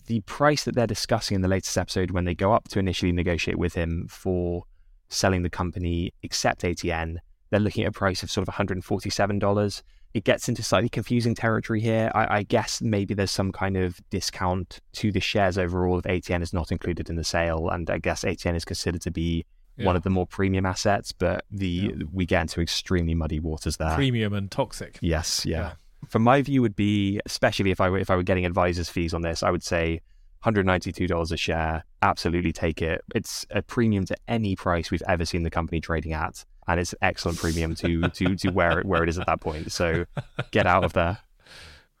The 0.07 0.21
price 0.21 0.63
that 0.63 0.75
they're 0.75 0.87
discussing 0.87 1.35
in 1.35 1.41
the 1.41 1.47
latest 1.47 1.77
episode, 1.77 2.11
when 2.11 2.25
they 2.25 2.33
go 2.33 2.53
up 2.53 2.69
to 2.69 2.79
initially 2.79 3.11
negotiate 3.11 3.57
with 3.57 3.75
him 3.75 4.07
for 4.09 4.63
selling 5.09 5.43
the 5.43 5.49
company, 5.49 6.13
except 6.23 6.61
ATN, 6.61 7.17
they're 7.49 7.59
looking 7.59 7.83
at 7.83 7.89
a 7.89 7.91
price 7.91 8.23
of 8.23 8.31
sort 8.31 8.47
of 8.47 8.53
$147 8.55 9.81
it 10.13 10.23
gets 10.23 10.49
into 10.49 10.63
slightly 10.63 10.89
confusing 10.89 11.33
territory 11.35 11.79
here. 11.79 12.11
I, 12.13 12.37
I, 12.37 12.43
guess 12.43 12.81
maybe 12.81 13.13
there's 13.13 13.31
some 13.31 13.51
kind 13.51 13.77
of 13.77 13.99
discount 14.09 14.79
to 14.93 15.11
the 15.11 15.21
shares 15.21 15.57
overall 15.57 15.99
if 15.99 16.05
ATN 16.05 16.41
is 16.41 16.53
not 16.53 16.71
included 16.71 17.09
in 17.09 17.15
the 17.15 17.23
sale, 17.23 17.69
and 17.69 17.89
I 17.89 17.97
guess 17.97 18.23
ATN 18.23 18.55
is 18.55 18.65
considered 18.65 19.01
to 19.01 19.11
be 19.11 19.45
yeah. 19.77 19.85
one 19.85 19.95
of 19.95 20.03
the 20.03 20.09
more 20.09 20.27
premium 20.27 20.65
assets. 20.65 21.11
But 21.11 21.45
the 21.49 21.67
yeah. 21.67 21.91
we 22.11 22.25
get 22.25 22.41
into 22.41 22.61
extremely 22.61 23.15
muddy 23.15 23.39
waters 23.39 23.77
there. 23.77 23.95
Premium 23.95 24.33
and 24.33 24.51
toxic. 24.51 24.99
Yes, 25.01 25.45
yeah. 25.45 25.59
yeah. 25.59 25.73
From 26.07 26.23
my 26.23 26.41
view, 26.41 26.61
would 26.61 26.75
be 26.75 27.21
especially 27.25 27.71
if 27.71 27.79
I 27.79 27.89
were 27.89 27.99
if 27.99 28.09
I 28.09 28.15
were 28.15 28.23
getting 28.23 28.45
advisors 28.45 28.89
fees 28.89 29.13
on 29.13 29.21
this, 29.21 29.43
I 29.43 29.51
would 29.51 29.63
say. 29.63 30.01
$192 30.43 31.31
a 31.31 31.37
share, 31.37 31.85
absolutely 32.01 32.51
take 32.51 32.81
it. 32.81 33.03
It's 33.13 33.45
a 33.51 33.61
premium 33.61 34.05
to 34.05 34.15
any 34.27 34.55
price 34.55 34.89
we've 34.89 35.03
ever 35.07 35.23
seen 35.23 35.43
the 35.43 35.51
company 35.51 35.79
trading 35.79 36.13
at 36.13 36.43
and 36.67 36.79
it's 36.79 36.95
excellent 37.01 37.37
premium 37.37 37.75
to 37.75 38.09
to 38.09 38.35
to 38.35 38.49
where 38.49 38.79
it 38.79 38.85
where 38.85 39.03
it 39.03 39.09
is 39.09 39.19
at 39.19 39.27
that 39.27 39.41
point. 39.41 39.71
So 39.71 40.05
get 40.51 40.65
out 40.65 40.83
of 40.83 40.93
there. 40.93 41.19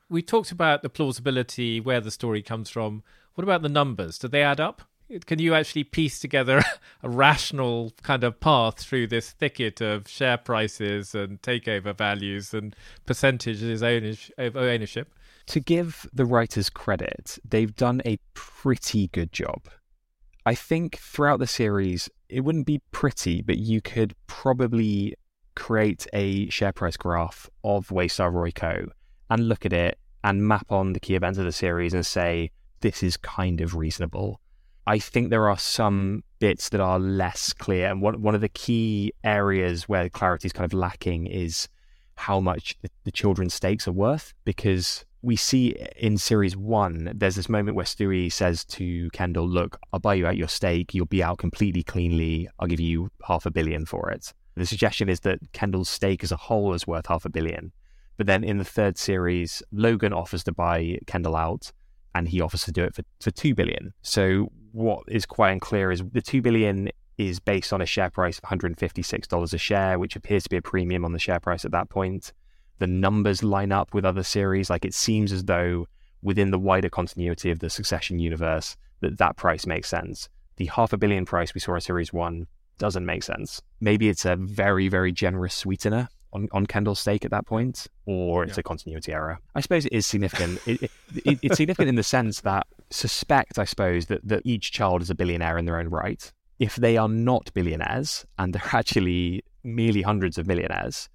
We 0.09 0.21
talked 0.21 0.51
about 0.51 0.81
the 0.81 0.89
plausibility, 0.89 1.79
where 1.79 2.01
the 2.01 2.11
story 2.11 2.41
comes 2.41 2.69
from. 2.69 3.03
What 3.35 3.43
about 3.43 3.61
the 3.61 3.69
numbers? 3.69 4.17
Do 4.17 4.27
they 4.27 4.43
add 4.43 4.59
up? 4.59 4.81
can 5.19 5.39
you 5.39 5.53
actually 5.53 5.83
piece 5.83 6.19
together 6.19 6.63
a 7.03 7.09
rational 7.09 7.93
kind 8.03 8.23
of 8.23 8.39
path 8.39 8.79
through 8.79 9.07
this 9.07 9.31
thicket 9.31 9.81
of 9.81 10.07
share 10.07 10.37
prices 10.37 11.13
and 11.13 11.41
takeover 11.41 11.95
values 11.95 12.53
and 12.53 12.75
percentages 13.05 13.81
of 13.81 14.55
ownership? 14.55 15.13
To 15.47 15.59
give 15.59 16.07
the 16.13 16.25
writers 16.25 16.69
credit, 16.69 17.39
they've 17.47 17.75
done 17.75 18.01
a 18.05 18.17
pretty 18.33 19.07
good 19.07 19.33
job. 19.33 19.63
I 20.45 20.55
think 20.55 20.97
throughout 20.97 21.39
the 21.39 21.47
series, 21.47 22.09
it 22.27 22.41
wouldn't 22.41 22.65
be 22.65 22.81
pretty, 22.91 23.41
but 23.41 23.57
you 23.57 23.81
could 23.81 24.15
probably 24.27 25.15
create 25.55 26.07
a 26.13 26.49
share 26.49 26.71
price 26.71 26.97
graph 26.97 27.49
of 27.63 27.89
Waystar 27.89 28.31
Royco 28.31 28.89
and 29.29 29.47
look 29.47 29.65
at 29.65 29.73
it 29.73 29.99
and 30.23 30.47
map 30.47 30.71
on 30.71 30.93
the 30.93 30.99
key 30.99 31.15
events 31.15 31.37
of 31.37 31.45
the 31.45 31.51
series 31.51 31.93
and 31.93 32.05
say, 32.05 32.51
this 32.79 33.03
is 33.03 33.17
kind 33.17 33.61
of 33.61 33.75
reasonable. 33.75 34.39
I 34.87 34.97
think 34.97 35.29
there 35.29 35.47
are 35.47 35.57
some 35.57 36.23
bits 36.39 36.69
that 36.69 36.81
are 36.81 36.99
less 36.99 37.53
clear. 37.53 37.89
And 37.89 38.01
one, 38.01 38.21
one 38.21 38.33
of 38.33 38.41
the 38.41 38.49
key 38.49 39.13
areas 39.23 39.87
where 39.87 40.09
clarity 40.09 40.47
is 40.47 40.53
kind 40.53 40.65
of 40.65 40.77
lacking 40.77 41.27
is 41.27 41.69
how 42.15 42.39
much 42.39 42.75
the, 42.81 42.89
the 43.03 43.11
children's 43.11 43.53
stakes 43.53 43.87
are 43.87 43.91
worth. 43.91 44.33
Because 44.43 45.05
we 45.21 45.35
see 45.35 45.75
in 45.97 46.17
series 46.17 46.57
one, 46.57 47.11
there's 47.15 47.35
this 47.35 47.49
moment 47.49 47.75
where 47.75 47.85
Stewy 47.85 48.31
says 48.31 48.65
to 48.65 49.09
Kendall, 49.11 49.47
Look, 49.47 49.79
I'll 49.93 49.99
buy 49.99 50.15
you 50.15 50.25
out 50.25 50.37
your 50.37 50.47
stake. 50.47 50.93
You'll 50.93 51.05
be 51.05 51.23
out 51.23 51.37
completely 51.37 51.83
cleanly. 51.83 52.49
I'll 52.59 52.67
give 52.67 52.79
you 52.79 53.11
half 53.23 53.45
a 53.45 53.51
billion 53.51 53.85
for 53.85 54.09
it. 54.09 54.33
The 54.55 54.65
suggestion 54.65 55.09
is 55.09 55.21
that 55.21 55.39
Kendall's 55.53 55.89
stake 55.89 56.23
as 56.23 56.31
a 56.31 56.37
whole 56.37 56.73
is 56.73 56.87
worth 56.87 57.07
half 57.07 57.25
a 57.25 57.29
billion. 57.29 57.71
But 58.17 58.27
then 58.27 58.43
in 58.43 58.57
the 58.57 58.65
third 58.65 58.97
series, 58.97 59.63
Logan 59.71 60.13
offers 60.13 60.43
to 60.45 60.51
buy 60.51 60.99
Kendall 61.07 61.35
out 61.35 61.71
and 62.13 62.27
he 62.27 62.41
offers 62.41 62.63
to 62.65 62.71
do 62.71 62.83
it 62.83 62.93
for, 62.93 63.03
for 63.19 63.31
2 63.31 63.55
billion. 63.55 63.93
So 64.01 64.51
what 64.71 65.03
is 65.07 65.25
quite 65.25 65.51
unclear 65.51 65.91
is 65.91 66.03
the 66.11 66.21
2 66.21 66.41
billion 66.41 66.89
is 67.17 67.39
based 67.39 67.71
on 67.71 67.81
a 67.81 67.85
share 67.85 68.09
price 68.09 68.39
of 68.39 68.43
$156 68.43 69.53
a 69.53 69.57
share, 69.57 69.99
which 69.99 70.15
appears 70.15 70.43
to 70.43 70.49
be 70.49 70.57
a 70.57 70.61
premium 70.61 71.05
on 71.05 71.13
the 71.13 71.19
share 71.19 71.39
price 71.39 71.65
at 71.65 71.71
that 71.71 71.89
point. 71.89 72.33
The 72.81 72.87
numbers 72.87 73.43
line 73.43 73.71
up 73.71 73.93
with 73.93 74.05
other 74.05 74.23
series. 74.23 74.71
Like 74.71 74.85
it 74.85 74.95
seems 74.95 75.31
as 75.31 75.43
though 75.43 75.85
within 76.23 76.49
the 76.49 76.57
wider 76.57 76.89
continuity 76.89 77.51
of 77.51 77.59
the 77.59 77.69
Succession 77.69 78.17
universe, 78.17 78.75
that 79.01 79.19
that 79.19 79.37
price 79.37 79.67
makes 79.67 79.87
sense. 79.87 80.29
The 80.55 80.65
half 80.65 80.91
a 80.91 80.97
billion 80.97 81.23
price 81.23 81.53
we 81.53 81.61
saw 81.61 81.75
in 81.75 81.81
Series 81.81 82.11
1 82.11 82.47
doesn't 82.79 83.05
make 83.05 83.21
sense. 83.21 83.61
Maybe 83.81 84.09
it's 84.09 84.25
a 84.25 84.35
very, 84.35 84.87
very 84.87 85.11
generous 85.11 85.53
sweetener 85.53 86.09
on, 86.33 86.47
on 86.53 86.65
Kendall's 86.65 86.99
stake 86.99 87.23
at 87.23 87.29
that 87.29 87.45
point, 87.45 87.85
or 88.07 88.43
it's 88.43 88.57
yeah. 88.57 88.61
a 88.61 88.63
continuity 88.63 89.13
error. 89.13 89.37
I 89.53 89.61
suppose 89.61 89.85
it 89.85 89.93
is 89.93 90.07
significant. 90.07 90.59
it, 90.67 90.89
it, 91.23 91.39
it's 91.43 91.57
significant 91.57 91.89
in 91.89 91.95
the 91.97 92.03
sense 92.03 92.41
that 92.41 92.65
suspect, 92.89 93.59
I 93.59 93.65
suppose, 93.65 94.07
that, 94.07 94.27
that 94.27 94.41
each 94.43 94.71
child 94.71 95.03
is 95.03 95.11
a 95.11 95.15
billionaire 95.15 95.59
in 95.59 95.65
their 95.65 95.77
own 95.77 95.89
right. 95.89 96.31
If 96.57 96.77
they 96.77 96.97
are 96.97 97.07
not 97.07 97.53
billionaires 97.53 98.25
and 98.39 98.55
they're 98.55 98.69
actually 98.73 99.43
merely 99.63 100.01
hundreds 100.01 100.39
of 100.39 100.47
millionaires, 100.47 101.09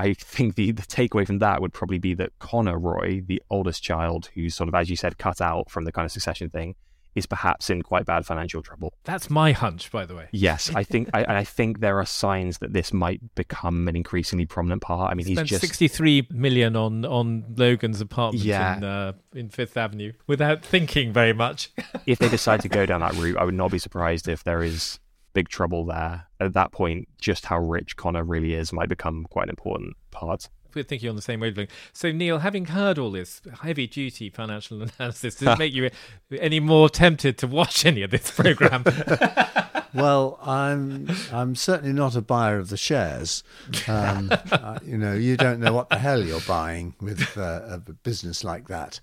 I 0.00 0.14
think 0.14 0.54
the, 0.54 0.72
the 0.72 0.82
takeaway 0.82 1.26
from 1.26 1.40
that 1.40 1.60
would 1.60 1.74
probably 1.74 1.98
be 1.98 2.14
that 2.14 2.32
Connor 2.38 2.78
Roy, 2.78 3.22
the 3.26 3.42
oldest 3.50 3.82
child, 3.82 4.30
who's 4.34 4.54
sort 4.54 4.68
of, 4.68 4.74
as 4.74 4.88
you 4.88 4.96
said, 4.96 5.18
cut 5.18 5.42
out 5.42 5.70
from 5.70 5.84
the 5.84 5.92
kind 5.92 6.06
of 6.06 6.12
succession 6.12 6.48
thing, 6.48 6.74
is 7.14 7.26
perhaps 7.26 7.68
in 7.68 7.82
quite 7.82 8.06
bad 8.06 8.24
financial 8.24 8.62
trouble. 8.62 8.94
That's 9.04 9.28
my 9.28 9.52
hunch, 9.52 9.90
by 9.90 10.06
the 10.06 10.14
way. 10.14 10.28
Yes, 10.32 10.70
I 10.74 10.84
think 10.84 11.10
I, 11.14 11.24
I 11.40 11.44
think 11.44 11.80
there 11.80 11.98
are 11.98 12.06
signs 12.06 12.58
that 12.58 12.72
this 12.72 12.94
might 12.94 13.20
become 13.34 13.88
an 13.88 13.96
increasingly 13.96 14.46
prominent 14.46 14.80
part. 14.80 15.10
I 15.10 15.14
mean, 15.14 15.26
Spent 15.26 15.40
he's 15.40 15.48
just 15.50 15.60
sixty-three 15.60 16.28
million 16.30 16.76
on 16.76 17.04
on 17.04 17.54
Logan's 17.56 18.00
apartment 18.00 18.44
yeah. 18.44 18.78
in 18.78 18.84
uh, 18.84 19.12
in 19.34 19.50
Fifth 19.50 19.76
Avenue 19.76 20.12
without 20.26 20.64
thinking 20.64 21.12
very 21.12 21.34
much. 21.34 21.70
if 22.06 22.18
they 22.18 22.28
decide 22.30 22.62
to 22.62 22.68
go 22.68 22.86
down 22.90 23.00
that 23.00 23.14
route, 23.14 23.36
I 23.36 23.44
would 23.44 23.54
not 23.54 23.70
be 23.70 23.78
surprised 23.78 24.28
if 24.28 24.44
there 24.44 24.62
is 24.62 24.98
big 25.32 25.48
trouble 25.48 25.84
there. 25.84 26.26
At 26.38 26.54
that 26.54 26.72
point, 26.72 27.08
just 27.20 27.46
how 27.46 27.58
rich 27.58 27.96
Connor 27.96 28.24
really 28.24 28.54
is 28.54 28.72
might 28.72 28.88
become 28.88 29.26
quite 29.30 29.44
an 29.44 29.50
important 29.50 29.96
part 30.10 30.48
we're 30.74 30.84
thinking 30.84 31.08
on 31.08 31.16
the 31.16 31.22
same 31.22 31.40
wavelength. 31.40 31.70
So, 31.92 32.12
Neil, 32.12 32.38
having 32.38 32.66
heard 32.66 32.98
all 32.98 33.10
this 33.10 33.40
heavy 33.62 33.86
duty 33.86 34.30
financial 34.30 34.82
analysis, 34.98 35.36
does 35.36 35.48
it 35.48 35.58
make 35.58 35.72
you 35.72 35.90
any 36.38 36.60
more 36.60 36.88
tempted 36.88 37.38
to 37.38 37.46
watch 37.46 37.84
any 37.84 38.02
of 38.02 38.10
this 38.10 38.30
program? 38.30 38.84
well, 39.94 40.38
I'm 40.42 41.08
I'm 41.32 41.54
certainly 41.54 41.92
not 41.92 42.16
a 42.16 42.22
buyer 42.22 42.58
of 42.58 42.68
the 42.68 42.76
shares. 42.76 43.42
Um, 43.88 44.30
uh, 44.50 44.78
you 44.84 44.98
know, 44.98 45.14
you 45.14 45.36
don't 45.36 45.60
know 45.60 45.72
what 45.72 45.88
the 45.88 45.98
hell 45.98 46.22
you're 46.22 46.40
buying 46.40 46.94
with 47.00 47.36
uh, 47.36 47.62
a 47.68 47.78
business 47.78 48.44
like 48.44 48.68
that. 48.68 49.00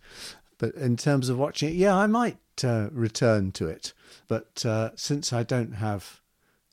But 0.58 0.76
in 0.76 0.98
terms 0.98 1.30
of 1.30 1.38
watching 1.38 1.70
it, 1.70 1.76
yeah, 1.76 1.96
I 1.96 2.08
might 2.08 2.38
uh, 2.64 2.90
return 2.92 3.52
to 3.54 3.68
it. 3.68 3.94
But 4.28 4.66
uh, 4.66 4.92
since 4.96 5.32
I 5.32 5.44
don't 5.44 5.74
have 5.74 6.22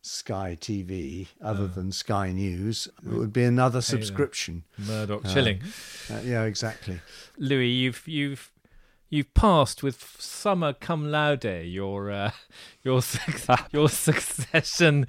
Sky 0.05 0.57
TV 0.61 1.29
other 1.41 1.65
uh, 1.65 1.69
than 1.69 1.91
Sky 1.91 2.31
News. 2.31 2.89
It 3.07 3.09
would 3.09 3.33
be 3.33 3.45
another 3.45 3.81
subscription. 3.81 4.65
Murdoch 4.77 5.25
chilling. 5.25 5.63
Uh, 6.11 6.21
yeah, 6.23 6.43
exactly. 6.43 7.01
Louis, 7.39 7.71
you've 7.71 8.07
you've 8.07 8.53
you've 9.09 9.33
passed 9.33 9.83
with 9.83 10.17
summa 10.19 10.75
cum 10.75 11.11
laude 11.11 11.45
your 11.65 12.11
uh, 12.11 12.33
your 12.83 13.01
your 13.73 13.89
succession 13.89 15.07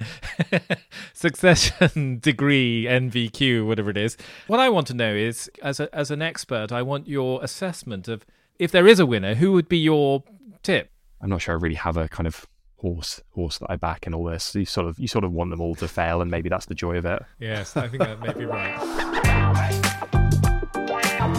succession 1.14 2.20
degree 2.20 2.86
NVQ 2.86 3.68
whatever 3.68 3.90
it 3.90 3.98
is. 3.98 4.16
What 4.48 4.62
I 4.62 4.70
want 4.70 4.88
to 4.88 4.94
know 4.94 5.14
is 5.14 5.52
as 5.62 5.82
a, 5.82 5.94
as 5.94 6.10
an 6.10 6.22
expert, 6.22 6.72
I 6.72 6.82
want 6.84 7.10
your 7.10 7.44
assessment 7.44 8.08
of 8.08 8.26
if 8.60 8.72
there 8.72 8.88
is 8.88 9.00
a 9.00 9.06
winner, 9.06 9.36
who 9.36 9.54
would 9.54 9.68
be 9.68 9.78
your 9.78 10.24
tip? 10.64 10.92
I'm 11.22 11.30
not 11.30 11.42
sure 11.42 11.56
I 11.56 11.58
really 11.58 11.76
have 11.76 11.98
a 11.98 12.08
kind 12.08 12.28
of 12.28 12.46
horse 12.78 13.22
horse 13.32 13.58
that 13.60 13.70
I 13.70 13.76
back 13.78 14.06
and 14.06 14.14
all 14.14 14.26
this. 14.26 14.54
You 14.56 14.66
sort 14.66 14.88
of 14.88 15.00
you 15.00 15.08
sort 15.08 15.24
of 15.24 15.32
want 15.32 15.50
them 15.50 15.62
all 15.62 15.76
to 15.76 15.88
fail, 15.88 16.22
and 16.22 16.30
maybe 16.30 16.50
that's 16.50 16.66
the 16.66 16.76
joy 16.76 16.98
of 16.98 17.06
it. 17.06 17.22
Yes, 17.40 17.76
I 17.76 17.88
think 17.88 18.04
that 18.04 18.20
may 18.20 18.34
be 18.34 18.46
right. 18.46 18.78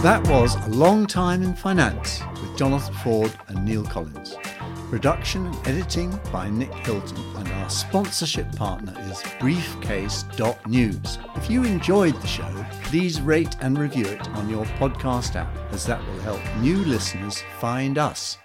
That 0.02 0.26
was 0.28 0.54
a 0.66 0.70
long 0.70 1.06
time 1.06 1.42
in 1.42 1.54
finance 1.54 2.20
with 2.40 2.56
Jonathan 2.56 2.94
Ford 2.96 3.32
and 3.48 3.64
Neil 3.64 3.84
Collins. 3.84 4.36
Production 4.90 5.46
and 5.46 5.68
editing 5.68 6.16
by 6.32 6.48
Nick 6.48 6.72
Hilton, 6.72 7.18
and 7.36 7.48
our 7.48 7.68
sponsorship 7.68 8.54
partner 8.54 8.94
is 9.10 9.20
Briefcase.news. 9.40 11.18
If 11.34 11.50
you 11.50 11.64
enjoyed 11.64 12.14
the 12.22 12.26
show, 12.28 12.66
please 12.84 13.20
rate 13.20 13.56
and 13.60 13.76
review 13.76 14.06
it 14.06 14.28
on 14.30 14.48
your 14.48 14.64
podcast 14.78 15.34
app, 15.34 15.52
as 15.72 15.84
that 15.86 16.00
will 16.06 16.20
help 16.20 16.40
new 16.60 16.76
listeners 16.76 17.42
find 17.58 17.98
us. 17.98 18.38